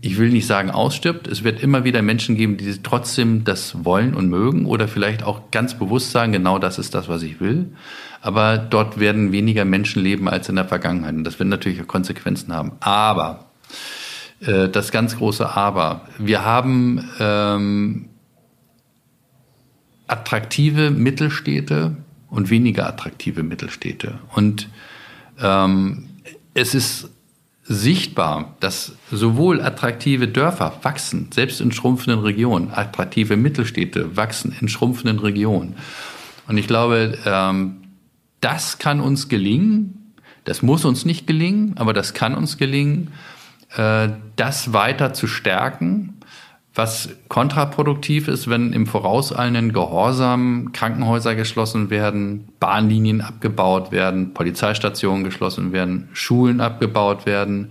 [0.00, 4.14] ich will nicht sagen ausstirbt, es wird immer wieder Menschen geben, die trotzdem das wollen
[4.14, 7.72] und mögen oder vielleicht auch ganz bewusst sagen, genau das ist das, was ich will
[8.26, 11.14] aber dort werden weniger Menschen leben als in der Vergangenheit.
[11.14, 12.72] Und das wird natürlich auch Konsequenzen haben.
[12.80, 13.46] Aber,
[14.40, 18.08] äh, das ganz große Aber, wir haben ähm,
[20.06, 21.96] attraktive Mittelstädte
[22.30, 24.18] und weniger attraktive Mittelstädte.
[24.34, 24.68] Und
[25.40, 26.08] ähm,
[26.54, 27.10] es ist
[27.68, 35.18] sichtbar, dass sowohl attraktive Dörfer wachsen, selbst in schrumpfenden Regionen, attraktive Mittelstädte wachsen in schrumpfenden
[35.18, 35.74] Regionen.
[36.46, 37.76] Und ich glaube, ähm,
[38.40, 40.12] das kann uns gelingen.
[40.44, 43.12] Das muss uns nicht gelingen, aber das kann uns gelingen,
[43.76, 46.15] äh, das weiter zu stärken,
[46.76, 55.72] was kontraproduktiv ist, wenn im vorauseilenden Gehorsam Krankenhäuser geschlossen werden, Bahnlinien abgebaut werden, Polizeistationen geschlossen
[55.72, 57.70] werden, Schulen abgebaut werden.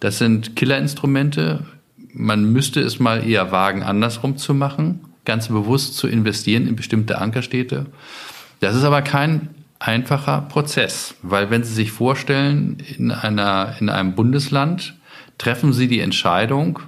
[0.00, 1.64] Das sind Killerinstrumente.
[2.12, 7.18] Man müsste es mal eher wagen, andersrum zu machen, ganz bewusst zu investieren in bestimmte
[7.18, 7.86] Ankerstädte.
[8.58, 14.16] Das ist aber kein einfacher Prozess, weil wenn Sie sich vorstellen, in, einer, in einem
[14.16, 14.96] Bundesland
[15.38, 16.80] treffen Sie die Entscheidung,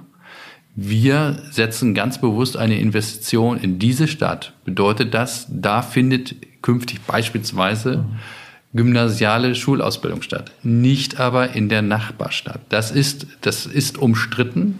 [0.75, 4.53] wir setzen ganz bewusst eine Investition in diese Stadt.
[4.65, 8.05] Bedeutet das, da findet künftig beispielsweise
[8.73, 12.61] gymnasiale Schulausbildung statt, nicht aber in der Nachbarstadt.
[12.69, 14.79] Das ist, das ist umstritten.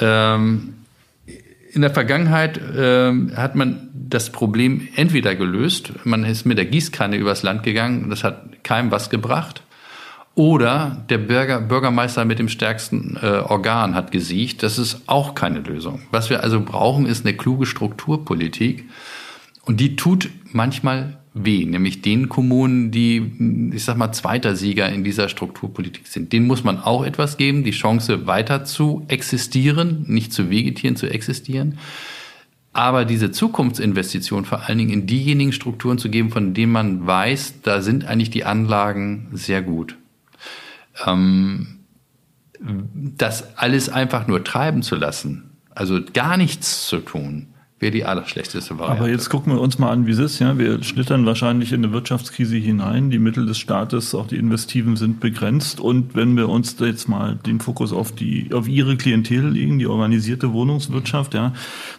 [0.00, 0.74] Ähm,
[1.70, 7.16] in der Vergangenheit äh, hat man das Problem entweder gelöst, man ist mit der Gießkanne
[7.16, 9.62] übers Land gegangen, das hat keinem was gebracht,
[10.34, 14.62] oder der Bürger, Bürgermeister mit dem stärksten äh, Organ hat gesiegt.
[14.62, 16.02] Das ist auch keine Lösung.
[16.10, 18.84] Was wir also brauchen, ist eine kluge Strukturpolitik.
[19.64, 25.04] Und die tut manchmal weh, nämlich den Kommunen, die, ich sag mal, zweiter Sieger in
[25.04, 26.32] dieser Strukturpolitik sind.
[26.32, 31.06] Denen muss man auch etwas geben, die Chance weiter zu existieren, nicht zu vegetieren, zu
[31.08, 31.78] existieren.
[32.72, 37.62] Aber diese Zukunftsinvestition vor allen Dingen in diejenigen Strukturen zu geben, von denen man weiß,
[37.62, 39.96] da sind eigentlich die Anlagen sehr gut.
[41.06, 41.80] Ähm,
[42.60, 47.48] das alles einfach nur treiben zu lassen, also gar nichts zu tun,
[47.80, 49.02] wäre die allerschlechteste Variante.
[49.02, 50.38] Aber jetzt gucken wir uns mal an, wie es ist.
[50.38, 50.56] Ja?
[50.56, 53.10] Wir schlittern wahrscheinlich in eine Wirtschaftskrise hinein.
[53.10, 55.80] Die Mittel des Staates, auch die Investiven, sind begrenzt.
[55.80, 59.86] Und wenn wir uns jetzt mal den Fokus auf die, auf ihre Klientel legen, die
[59.86, 61.52] organisierte Wohnungswirtschaft, ja,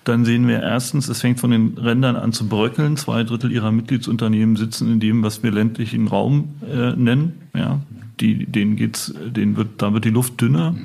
[0.05, 2.97] dann sehen wir erstens, es fängt von den Rändern an zu bröckeln.
[2.97, 7.41] Zwei Drittel ihrer Mitgliedsunternehmen sitzen in dem, was wir ländlichen Raum äh, nennen.
[7.53, 7.81] Ja,
[8.19, 10.75] die, denen geht's, denen wird, da wird die Luft dünner.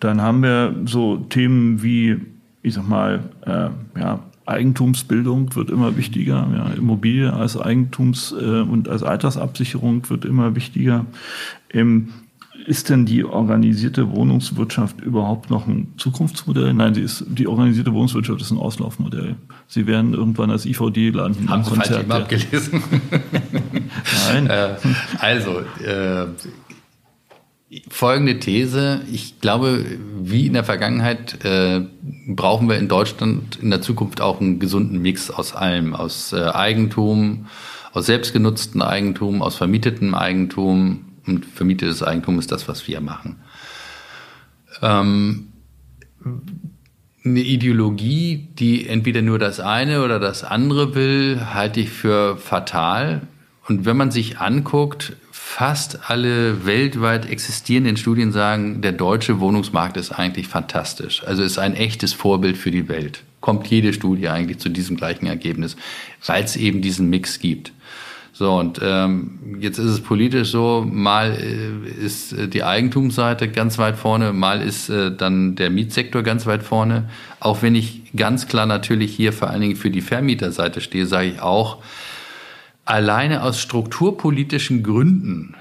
[0.00, 2.20] Dann haben wir so Themen wie,
[2.62, 6.48] ich sag mal, äh, ja, Eigentumsbildung wird immer wichtiger.
[6.54, 11.06] Ja, Immobilie als Eigentums- äh, und als Altersabsicherung wird immer wichtiger.
[11.70, 12.08] Ähm,
[12.66, 16.72] ist denn die organisierte Wohnungswirtschaft überhaupt noch ein Zukunftsmodell?
[16.74, 19.36] Nein, sie ist, die organisierte Wohnungswirtschaft ist ein Auslaufmodell.
[19.66, 21.48] Sie werden irgendwann als IVD landen.
[21.48, 22.82] Haben Sie falsch eben abgelesen?
[24.32, 24.46] Nein.
[24.46, 24.76] Äh,
[25.18, 26.26] also, äh,
[27.88, 29.02] folgende These.
[29.10, 29.84] Ich glaube,
[30.20, 31.82] wie in der Vergangenheit äh,
[32.26, 35.94] brauchen wir in Deutschland in der Zukunft auch einen gesunden Mix aus allem.
[35.94, 37.46] Aus äh, Eigentum,
[37.92, 43.36] aus selbstgenutztem Eigentum, aus vermietetem Eigentum, und vermietetes Eigentum ist das, was wir machen.
[44.80, 45.48] Ähm,
[47.24, 53.22] eine Ideologie, die entweder nur das eine oder das andere will, halte ich für fatal.
[53.68, 60.10] Und wenn man sich anguckt, fast alle weltweit existierenden Studien sagen, der deutsche Wohnungsmarkt ist
[60.10, 61.22] eigentlich fantastisch.
[61.24, 63.22] Also ist ein echtes Vorbild für die Welt.
[63.40, 65.76] Kommt jede Studie eigentlich zu diesem gleichen Ergebnis,
[66.26, 67.72] weil es eben diesen Mix gibt.
[68.34, 73.76] So, und ähm, jetzt ist es politisch so, mal äh, ist äh, die Eigentumsseite ganz
[73.76, 77.10] weit vorne, mal ist äh, dann der Mietsektor ganz weit vorne.
[77.40, 81.28] Auch wenn ich ganz klar natürlich hier vor allen Dingen für die Vermieterseite stehe, sage
[81.28, 81.82] ich auch,
[82.86, 85.54] alleine aus strukturpolitischen Gründen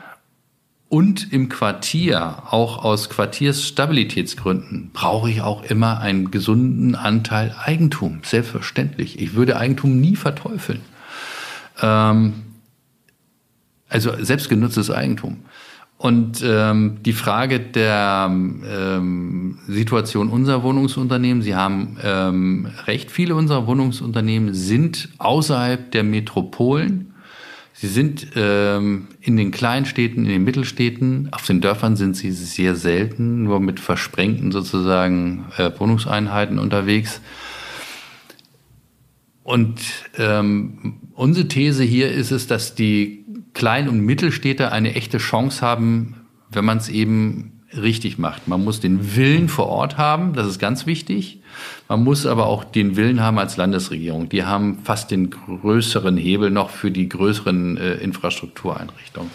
[0.88, 8.22] und im Quartier, auch aus Quartiersstabilitätsgründen, brauche ich auch immer einen gesunden Anteil Eigentum.
[8.24, 9.20] Selbstverständlich.
[9.20, 10.82] Ich würde Eigentum nie verteufeln.
[11.82, 12.34] Ähm,
[13.92, 15.42] also selbstgenutztes Eigentum.
[15.98, 23.68] Und ähm, die Frage der ähm, Situation unserer Wohnungsunternehmen, Sie haben ähm, recht, viele unserer
[23.68, 27.14] Wohnungsunternehmen sind außerhalb der Metropolen.
[27.74, 32.76] Sie sind ähm, in den Kleinstädten, in den Mittelstädten, auf den Dörfern sind sie sehr
[32.76, 37.22] selten, nur mit versprengten sozusagen äh, Wohnungseinheiten unterwegs.
[39.52, 39.82] Und
[40.18, 46.22] ähm, unsere These hier ist es, dass die Klein- und Mittelstädte eine echte Chance haben,
[46.52, 48.48] wenn man es eben richtig macht.
[48.48, 51.42] Man muss den Willen vor Ort haben, das ist ganz wichtig.
[51.90, 54.30] Man muss aber auch den Willen haben als Landesregierung.
[54.30, 59.32] Die haben fast den größeren Hebel noch für die größeren äh, Infrastruktureinrichtungen.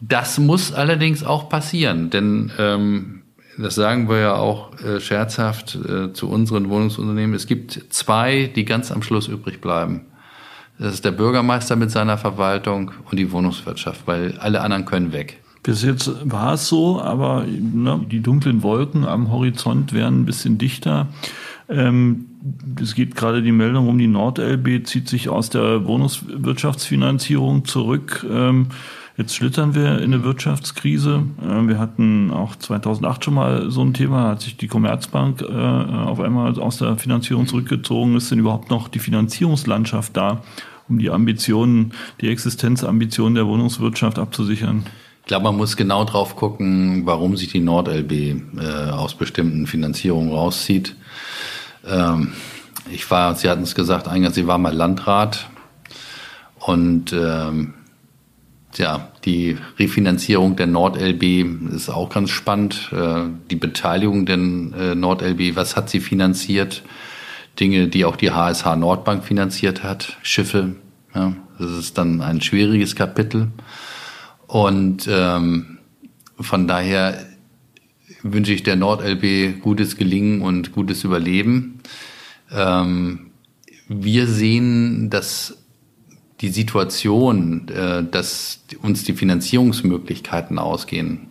[0.00, 3.20] Das muss allerdings auch passieren, denn ähm,
[3.58, 7.34] das sagen wir ja auch äh, scherzhaft äh, zu unseren Wohnungsunternehmen.
[7.34, 10.02] Es gibt zwei, die ganz am Schluss übrig bleiben.
[10.78, 15.40] Das ist der Bürgermeister mit seiner Verwaltung und die Wohnungswirtschaft, weil alle anderen können weg.
[15.62, 20.58] Bis jetzt war es so, aber ne, die dunklen Wolken am Horizont werden ein bisschen
[20.58, 21.08] dichter.
[21.68, 22.26] Ähm,
[22.80, 28.24] es geht gerade die Meldung um die NordLB, zieht sich aus der Wohnungswirtschaftsfinanzierung zurück.
[28.30, 28.68] Ähm,
[29.16, 31.22] Jetzt schlittern wir in eine Wirtschaftskrise.
[31.42, 35.46] Äh, wir hatten auch 2008 schon mal so ein Thema, hat sich die Commerzbank äh,
[35.46, 38.16] auf einmal aus der Finanzierung zurückgezogen.
[38.16, 40.42] Ist denn überhaupt noch die Finanzierungslandschaft da,
[40.88, 44.84] um die Ambitionen, die Existenzambitionen der Wohnungswirtschaft abzusichern?
[45.22, 50.30] Ich glaube, man muss genau drauf gucken, warum sich die NordLB äh, aus bestimmten Finanzierungen
[50.30, 50.94] rauszieht.
[51.88, 52.32] Ähm,
[52.92, 55.48] ich war, Sie hatten es gesagt, eingangs, Sie war mal Landrat
[56.60, 57.74] und ähm,
[58.78, 62.90] ja, die Refinanzierung der NordLB ist auch ganz spannend.
[62.92, 66.82] Äh, die Beteiligung der äh, NordLB, was hat sie finanziert?
[67.58, 70.76] Dinge, die auch die HSH Nordbank finanziert hat, Schiffe.
[71.14, 73.48] Ja, das ist dann ein schwieriges Kapitel.
[74.46, 75.78] Und ähm,
[76.38, 77.24] von daher
[78.22, 81.80] wünsche ich der NordLB gutes Gelingen und gutes Überleben.
[82.50, 83.30] Ähm,
[83.88, 85.65] wir sehen, dass
[86.40, 91.28] die Situation, äh, dass uns die Finanzierungsmöglichkeiten ausgehen,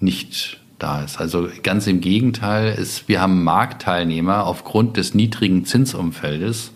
[0.00, 1.18] nicht da ist.
[1.18, 6.72] Also ganz im Gegenteil, ist, wir haben Marktteilnehmer aufgrund des niedrigen Zinsumfeldes,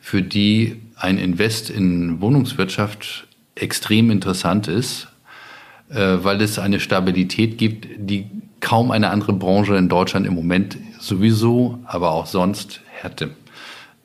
[0.00, 5.08] für die ein Invest in Wohnungswirtschaft extrem interessant ist,
[5.90, 8.26] äh, weil es eine Stabilität gibt, die
[8.60, 13.30] kaum eine andere Branche in Deutschland im Moment sowieso, aber auch sonst hätte.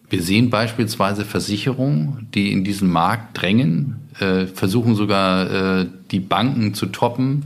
[0.10, 6.74] Wir sehen beispielsweise Versicherungen, die in diesen Markt drängen, äh, versuchen sogar äh, die Banken
[6.74, 7.46] zu toppen.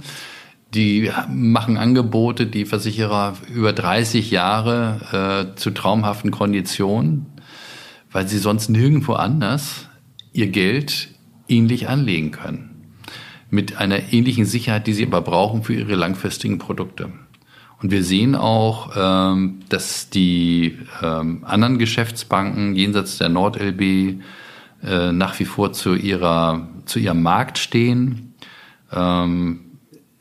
[0.73, 7.25] Die machen Angebote, die Versicherer über 30 Jahre äh, zu traumhaften Konditionen,
[8.11, 9.87] weil sie sonst nirgendwo anders
[10.33, 11.09] ihr Geld
[11.47, 12.93] ähnlich anlegen können.
[13.49, 17.09] Mit einer ähnlichen Sicherheit, die sie aber brauchen für ihre langfristigen Produkte.
[17.81, 24.21] Und wir sehen auch, ähm, dass die ähm, anderen Geschäftsbanken jenseits der NordLB
[24.83, 28.33] äh, nach wie vor zu ihrer zu ihrem Markt stehen.
[28.91, 29.61] Ähm,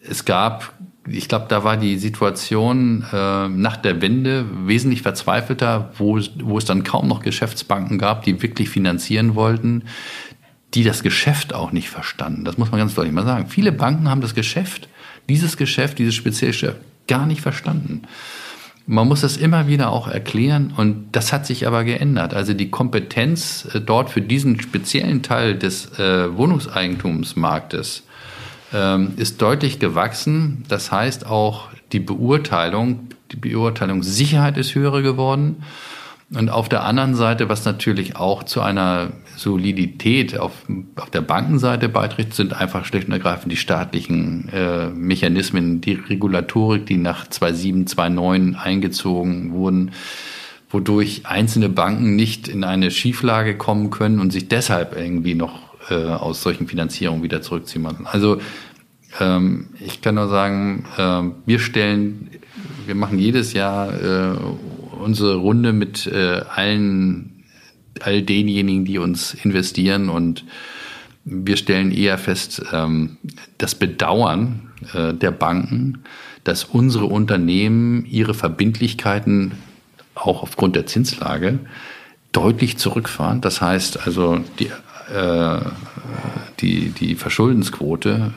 [0.00, 0.72] es gab,
[1.09, 6.64] ich glaube, da war die Situation äh, nach der Wende wesentlich verzweifelter, wo, wo es
[6.64, 9.84] dann kaum noch Geschäftsbanken gab, die wirklich finanzieren wollten,
[10.74, 12.44] die das Geschäft auch nicht verstanden.
[12.44, 13.48] Das muss man ganz deutlich mal sagen.
[13.48, 14.88] Viele Banken haben das Geschäft,
[15.28, 16.76] dieses Geschäft, dieses spezielle
[17.09, 18.02] gar nicht verstanden.
[18.86, 22.32] Man muss das immer wieder auch erklären und das hat sich aber geändert.
[22.32, 28.04] Also die Kompetenz äh, dort für diesen speziellen Teil des äh, Wohnungseigentumsmarktes
[28.72, 30.64] ähm, ist deutlich gewachsen.
[30.68, 35.64] Das heißt auch die Beurteilung, die Beurteilungssicherheit ist höher geworden.
[36.35, 40.53] Und auf der anderen Seite, was natürlich auch zu einer Solidität auf,
[40.97, 46.85] auf der Bankenseite beiträgt, sind einfach schlicht und ergreifend die staatlichen äh, Mechanismen, die Regulatorik,
[46.85, 49.93] die nach 2007, 2009 eingezogen wurden,
[50.68, 55.95] wodurch einzelne Banken nicht in eine Schieflage kommen können und sich deshalb irgendwie noch äh,
[55.95, 58.07] aus solchen Finanzierungen wieder zurückziehen müssen.
[58.07, 58.39] Also
[59.18, 62.29] ähm, ich kann nur sagen, äh, wir stellen,
[62.85, 64.37] wir machen jedes Jahr äh,
[64.99, 67.44] unsere Runde mit äh, allen,
[68.01, 70.44] all denjenigen, die uns investieren und
[71.24, 73.18] wir stellen eher fest, ähm,
[73.59, 76.05] das Bedauern äh, der Banken,
[76.44, 79.53] dass unsere Unternehmen ihre Verbindlichkeiten
[80.14, 81.59] auch aufgrund der Zinslage
[82.32, 83.40] deutlich zurückfahren.
[83.40, 84.70] Das heißt also, die,
[85.14, 85.61] äh,
[86.61, 88.32] die, die Verschuldensquote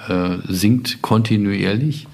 [0.47, 2.07] äh, sinkt kontinuierlich.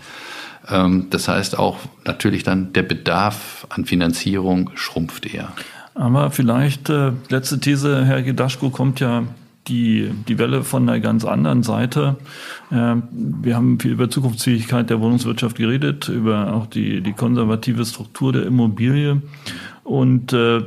[0.69, 5.53] Ähm, das heißt auch natürlich dann der Bedarf an Finanzierung schrumpft eher.
[5.95, 9.23] Aber vielleicht, äh, letzte These, Herr Gedaschko, kommt ja
[9.67, 12.17] die, die Welle von einer ganz anderen Seite.
[12.71, 18.33] Äh, wir haben viel über Zukunftsfähigkeit der Wohnungswirtschaft geredet, über auch die, die konservative Struktur
[18.33, 19.21] der Immobilie.
[19.83, 20.63] Und äh,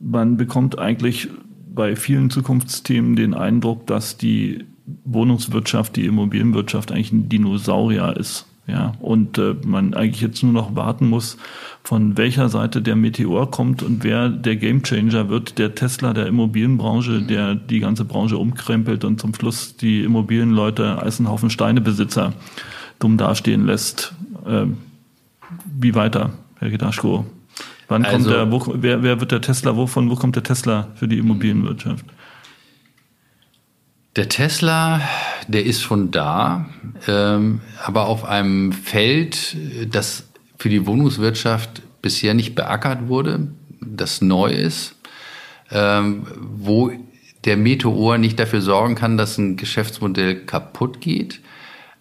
[0.00, 1.28] man bekommt eigentlich
[1.74, 4.64] bei vielen Zukunftsthemen den Eindruck, dass die
[5.04, 8.47] Wohnungswirtschaft, die Immobilienwirtschaft eigentlich ein Dinosaurier ist.
[8.68, 11.38] Ja, und äh, man eigentlich jetzt nur noch warten muss,
[11.82, 17.12] von welcher Seite der Meteor kommt und wer der Gamechanger wird, der Tesla der Immobilienbranche,
[17.12, 17.26] mhm.
[17.28, 22.34] der die ganze Branche umkrempelt und zum Schluss die Immobilienleute als ein Haufen Steinebesitzer
[22.98, 24.12] dumm dastehen lässt.
[24.46, 24.66] Äh,
[25.80, 27.24] wie weiter, Herr Gedaschko?
[27.88, 30.88] Wann also, kommt der, wo, wer, wer wird der Tesla, wovon, wo kommt der Tesla
[30.94, 32.04] für die Immobilienwirtschaft?
[34.16, 35.00] Der Tesla,
[35.48, 36.66] der ist schon da,
[37.06, 39.56] ähm, aber auf einem Feld,
[39.90, 40.28] das
[40.58, 43.48] für die Wohnungswirtschaft bisher nicht beackert wurde,
[43.80, 44.94] das neu ist,
[45.70, 46.92] ähm, wo
[47.44, 51.40] der Meteor nicht dafür sorgen kann, dass ein Geschäftsmodell kaputt geht,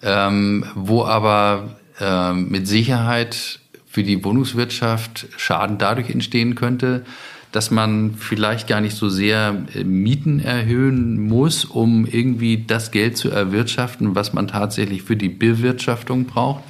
[0.01, 7.05] ähm, wo aber ähm, mit Sicherheit für die Wohnungswirtschaft Schaden dadurch entstehen könnte,
[7.51, 13.17] dass man vielleicht gar nicht so sehr äh, Mieten erhöhen muss, um irgendwie das Geld
[13.17, 16.63] zu erwirtschaften, was man tatsächlich für die Bewirtschaftung braucht,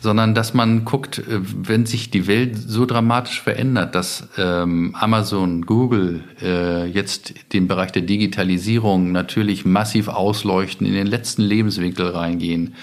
[0.00, 5.64] sondern dass man guckt, äh, wenn sich die Welt so dramatisch verändert, dass ähm, Amazon,
[5.64, 12.74] Google äh, jetzt den Bereich der Digitalisierung natürlich massiv ausleuchten, in den letzten Lebenswinkel reingehen.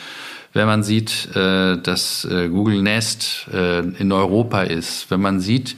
[0.53, 5.75] Wenn man sieht, dass Google Nest in Europa ist, wenn man sieht,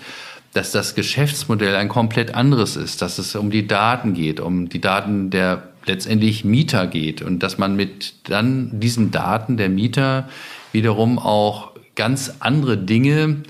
[0.58, 4.82] dass das Geschäftsmodell ein komplett anderes ist, dass es um die Daten geht, um die
[4.82, 10.28] Daten der letztendlich Mieter geht und dass man mit dann diesen Daten der Mieter
[10.72, 13.43] wiederum auch ganz andere Dinge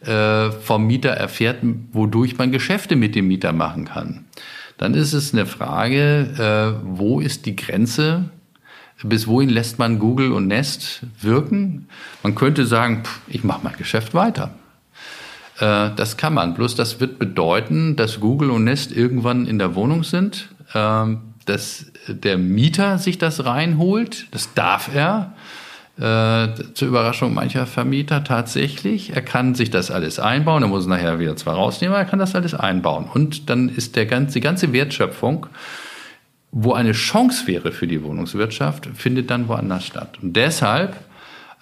[0.00, 1.58] äh, vom Mieter erfährt,
[1.92, 4.24] wodurch man Geschäfte mit dem Mieter machen kann.
[4.78, 8.30] Dann ist es eine Frage, äh, wo ist die Grenze?
[9.04, 11.86] Bis wohin lässt man Google und Nest wirken?
[12.24, 14.57] Man könnte sagen, pff, ich mache mein Geschäft weiter.
[15.58, 16.54] Äh, das kann man.
[16.54, 21.86] Bloß das wird bedeuten, dass Google und Nest irgendwann in der Wohnung sind, ähm, dass
[22.06, 24.26] der Mieter sich das reinholt.
[24.30, 25.34] Das darf er.
[25.98, 29.16] Äh, zur Überraschung mancher Vermieter tatsächlich.
[29.16, 32.08] Er kann sich das alles einbauen, er muss es nachher wieder zwar rausnehmen, aber er
[32.08, 33.06] kann das alles einbauen.
[33.12, 35.46] Und dann ist der ganze, die ganze Wertschöpfung,
[36.52, 40.18] wo eine Chance wäre für die Wohnungswirtschaft, findet dann woanders statt.
[40.22, 40.96] Und deshalb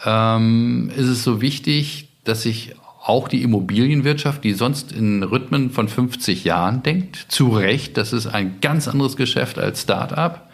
[0.05, 2.75] ähm, ist es so wichtig, dass sich
[3.07, 8.27] auch die Immobilienwirtschaft, die sonst in Rhythmen von 50 Jahren denkt, zu Recht, das ist
[8.27, 10.51] ein ganz anderes Geschäft als Start-up,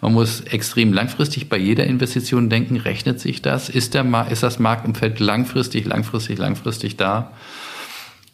[0.00, 3.68] man muss extrem langfristig bei jeder Investition denken, rechnet sich das?
[3.68, 7.32] Ist, der, ist das Marktumfeld langfristig, langfristig, langfristig da?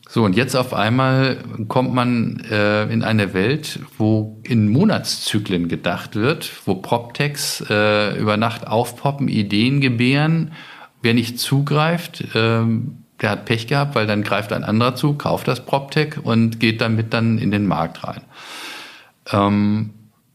[0.08, 6.14] So, und jetzt auf einmal kommt man äh, in eine Welt, wo in Monatszyklen gedacht
[6.14, 10.52] wird, wo PropTechs äh, über Nacht aufpoppen, Ideen gebären.
[11.02, 15.48] Wer nicht zugreift, ähm, der hat Pech gehabt, weil dann greift ein anderer zu, kauft
[15.48, 18.22] das PropTech und geht damit dann in den Markt rein.
[19.32, 19.90] Ähm,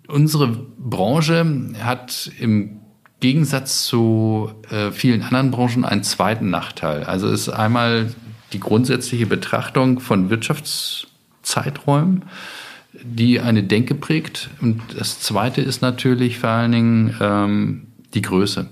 [0.08, 1.46] unsere Branche
[1.82, 2.82] hat im
[3.20, 7.04] Gegensatz zu äh, vielen anderen Branchen einen zweiten Nachteil.
[7.04, 8.14] Also ist einmal
[8.52, 12.24] die grundsätzliche Betrachtung von Wirtschaftszeiträumen,
[12.94, 14.50] die eine Denke prägt.
[14.60, 18.68] Und das zweite ist natürlich vor allen Dingen ähm, die Größe.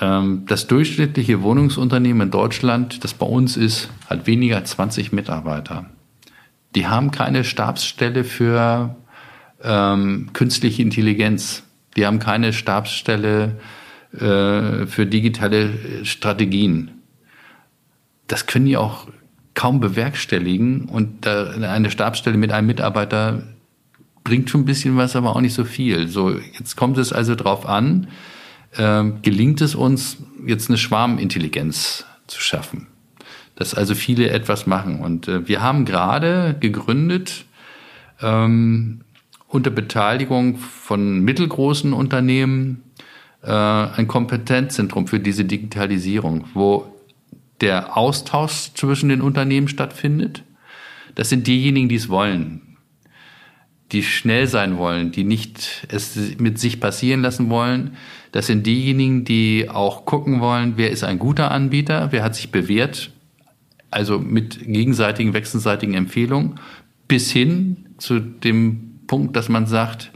[0.00, 5.86] Ähm, das durchschnittliche Wohnungsunternehmen in Deutschland, das bei uns ist, hat weniger als 20 Mitarbeiter.
[6.74, 8.96] Die haben keine Stabsstelle für
[9.62, 11.64] ähm, künstliche Intelligenz.
[11.96, 13.60] Die haben keine Stabsstelle
[14.12, 16.90] äh, für digitale Strategien.
[18.26, 19.08] Das können die auch
[19.54, 23.42] kaum bewerkstelligen und äh, eine Stabsstelle mit einem Mitarbeiter
[24.24, 26.08] bringt schon ein bisschen was, aber auch nicht so viel.
[26.08, 28.08] So, jetzt kommt es also darauf an,
[28.76, 32.88] äh, gelingt es uns, jetzt eine Schwarmintelligenz zu schaffen.
[33.54, 35.00] Dass also viele etwas machen.
[35.00, 37.44] Und äh, wir haben gerade gegründet
[38.20, 39.02] ähm,
[39.48, 42.82] unter Beteiligung von mittelgroßen Unternehmen
[43.42, 46.96] äh, ein Kompetenzzentrum für diese Digitalisierung, wo
[47.60, 50.42] der Austausch zwischen den Unternehmen stattfindet.
[51.14, 52.78] Das sind diejenigen, die es wollen,
[53.92, 57.96] die schnell sein wollen, die nicht es mit sich passieren lassen wollen.
[58.32, 62.50] Das sind diejenigen, die auch gucken wollen, wer ist ein guter Anbieter, wer hat sich
[62.50, 63.10] bewährt,
[63.90, 66.58] also mit gegenseitigen, wechselseitigen Empfehlungen,
[67.08, 70.10] bis hin zu dem Punkt, dass man sagt,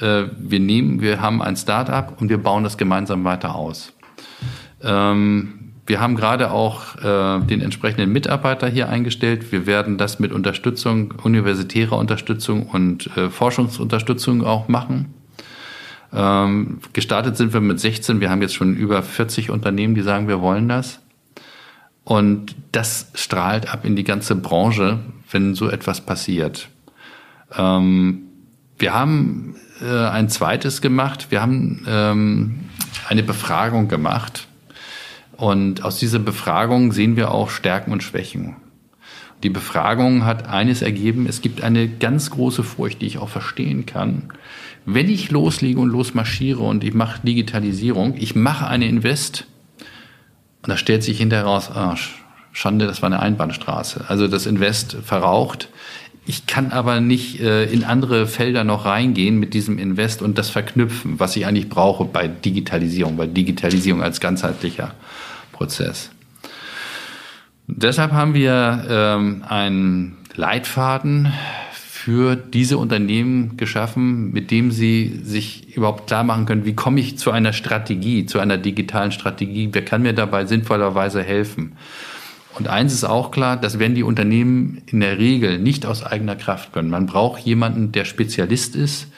[0.00, 3.92] äh, wir nehmen, wir haben ein Start-up und wir bauen das gemeinsam weiter aus.
[4.82, 9.52] Ähm, wir haben gerade auch äh, den entsprechenden Mitarbeiter hier eingestellt.
[9.52, 15.14] Wir werden das mit Unterstützung, universitärer Unterstützung und äh, Forschungsunterstützung auch machen.
[16.12, 18.20] Ähm, gestartet sind wir mit 16.
[18.20, 21.00] Wir haben jetzt schon über 40 Unternehmen, die sagen, wir wollen das.
[22.04, 24.98] Und das strahlt ab in die ganze Branche,
[25.30, 26.68] wenn so etwas passiert.
[27.56, 28.22] Ähm,
[28.78, 31.26] wir haben äh, ein zweites gemacht.
[31.30, 32.60] Wir haben ähm,
[33.08, 34.48] eine Befragung gemacht.
[35.36, 38.56] Und aus dieser Befragung sehen wir auch Stärken und Schwächen.
[39.42, 43.86] Die Befragung hat eines ergeben, es gibt eine ganz große Furcht, die ich auch verstehen
[43.86, 44.24] kann.
[44.84, 49.46] Wenn ich loslege und losmarschiere und ich mache Digitalisierung, ich mache eine Invest
[50.62, 51.94] und da stellt sich hinterher raus, oh,
[52.52, 54.06] Schande, das war eine Einbahnstraße.
[54.08, 55.68] Also das Invest verraucht.
[56.26, 60.50] Ich kann aber nicht äh, in andere Felder noch reingehen mit diesem Invest und das
[60.50, 64.94] verknüpfen, was ich eigentlich brauche bei Digitalisierung, bei Digitalisierung als ganzheitlicher
[65.52, 66.10] Prozess.
[67.76, 71.32] Deshalb haben wir ähm, einen Leitfaden
[71.72, 77.18] für diese Unternehmen geschaffen, mit dem sie sich überhaupt klar machen können, wie komme ich
[77.18, 81.72] zu einer Strategie, zu einer digitalen Strategie, wer kann mir dabei sinnvollerweise helfen.
[82.54, 86.36] Und eins ist auch klar, das werden die Unternehmen in der Regel nicht aus eigener
[86.36, 86.90] Kraft können.
[86.90, 89.08] Man braucht jemanden, der Spezialist ist,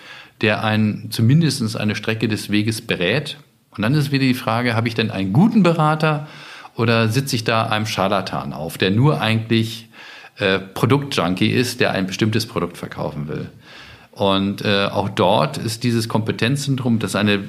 [0.41, 3.39] der einen zumindest eine Strecke des Weges berät.
[3.71, 6.27] Und dann ist wieder die Frage, habe ich denn einen guten Berater
[6.77, 9.89] oder sitze ich da einem Scharlatan auf, der nur eigentlich
[10.39, 13.51] äh, Produktjunkie ist, der ein bestimmtes Produkt verkaufen will.
[14.13, 17.45] Und äh, auch dort ist dieses Kompetenzzentrum, das ist eine,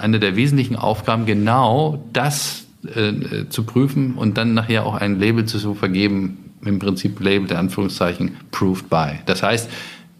[0.00, 5.44] eine der wesentlichen Aufgaben, genau das äh, zu prüfen und dann nachher auch ein Label
[5.44, 9.20] zu vergeben, im Prinzip Label der Anführungszeichen proved by.
[9.26, 9.70] Das heißt,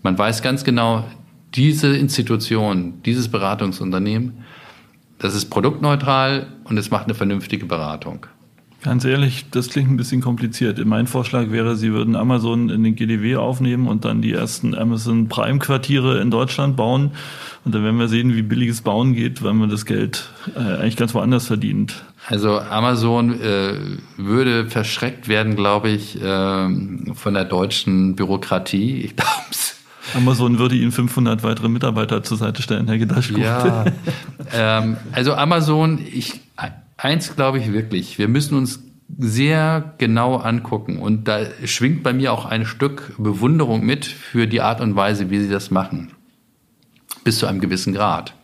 [0.02, 1.04] man weiß ganz genau,
[1.54, 4.44] diese Institution, dieses Beratungsunternehmen,
[5.18, 8.26] das ist produktneutral und es macht eine vernünftige Beratung.
[8.82, 10.84] Ganz ehrlich, das klingt ein bisschen kompliziert.
[10.84, 15.28] Mein Vorschlag wäre, Sie würden Amazon in den GDW aufnehmen und dann die ersten Amazon
[15.28, 17.10] Prime Quartiere in Deutschland bauen.
[17.64, 20.96] Und dann werden wir sehen, wie billiges Bauen geht, weil man das Geld äh, eigentlich
[20.96, 22.04] ganz woanders verdient.
[22.28, 23.74] Also Amazon äh,
[24.16, 26.24] würde verschreckt werden, glaube ich, äh,
[27.14, 29.00] von der deutschen Bürokratie.
[29.00, 29.32] Ich glaube
[30.14, 33.38] Amazon würde Ihnen 500 weitere Mitarbeiter zur Seite stellen, Herr Gedaschko.
[33.38, 33.84] Ja,
[34.54, 36.40] ähm, also Amazon, ich,
[36.98, 38.82] eins glaube ich wirklich, wir müssen uns
[39.16, 40.98] sehr genau angucken.
[40.98, 45.30] Und da schwingt bei mir auch ein Stück Bewunderung mit für die Art und Weise,
[45.30, 46.12] wie sie das machen.
[47.24, 48.34] Bis zu einem gewissen Grad.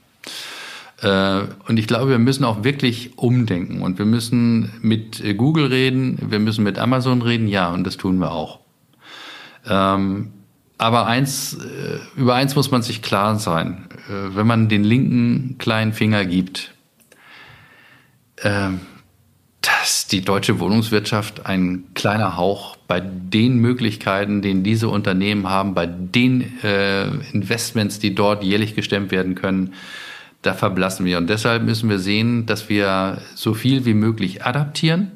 [1.02, 3.82] Äh, und ich glaube, wir müssen auch wirklich umdenken.
[3.82, 8.18] Und wir müssen mit Google reden, wir müssen mit Amazon reden, ja, und das tun
[8.18, 8.60] wir auch.
[9.66, 10.32] Ähm,
[10.78, 13.88] aber eins, äh, über eins muss man sich klar sein.
[14.08, 16.73] Äh, wenn man den linken kleinen Finger gibt,
[18.42, 25.86] dass die deutsche Wohnungswirtschaft ein kleiner Hauch bei den Möglichkeiten, den diese Unternehmen haben, bei
[25.86, 29.74] den äh, Investments, die dort jährlich gestemmt werden können,
[30.42, 31.18] da verblassen wir.
[31.18, 35.12] Und deshalb müssen wir sehen, dass wir so viel wie möglich adaptieren,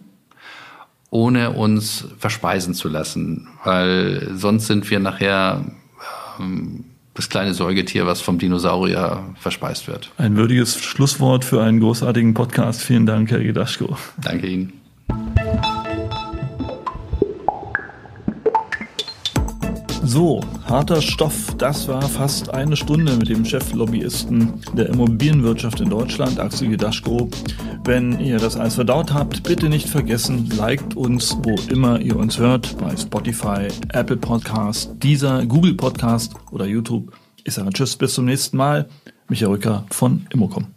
[1.10, 5.64] ohne uns verspeisen zu lassen, weil sonst sind wir nachher
[6.40, 6.84] ähm,
[7.18, 10.12] das kleine Säugetier, was vom Dinosaurier verspeist wird.
[10.18, 12.80] Ein würdiges Schlusswort für einen großartigen Podcast.
[12.80, 13.96] Vielen Dank, Herr Gedaschko.
[14.22, 14.72] Danke Ihnen.
[20.08, 21.54] So, harter Stoff.
[21.58, 27.28] Das war fast eine Stunde mit dem Cheflobbyisten der Immobilienwirtschaft in Deutschland, Axel Gedaschko.
[27.84, 32.38] Wenn ihr das alles verdaut habt, bitte nicht vergessen, liked uns, wo immer ihr uns
[32.38, 37.12] hört, bei Spotify, Apple Podcast, dieser Google Podcast oder YouTube.
[37.44, 38.88] Ich sage Tschüss, bis zum nächsten Mal.
[39.28, 40.68] Michael Rücker von Immocom.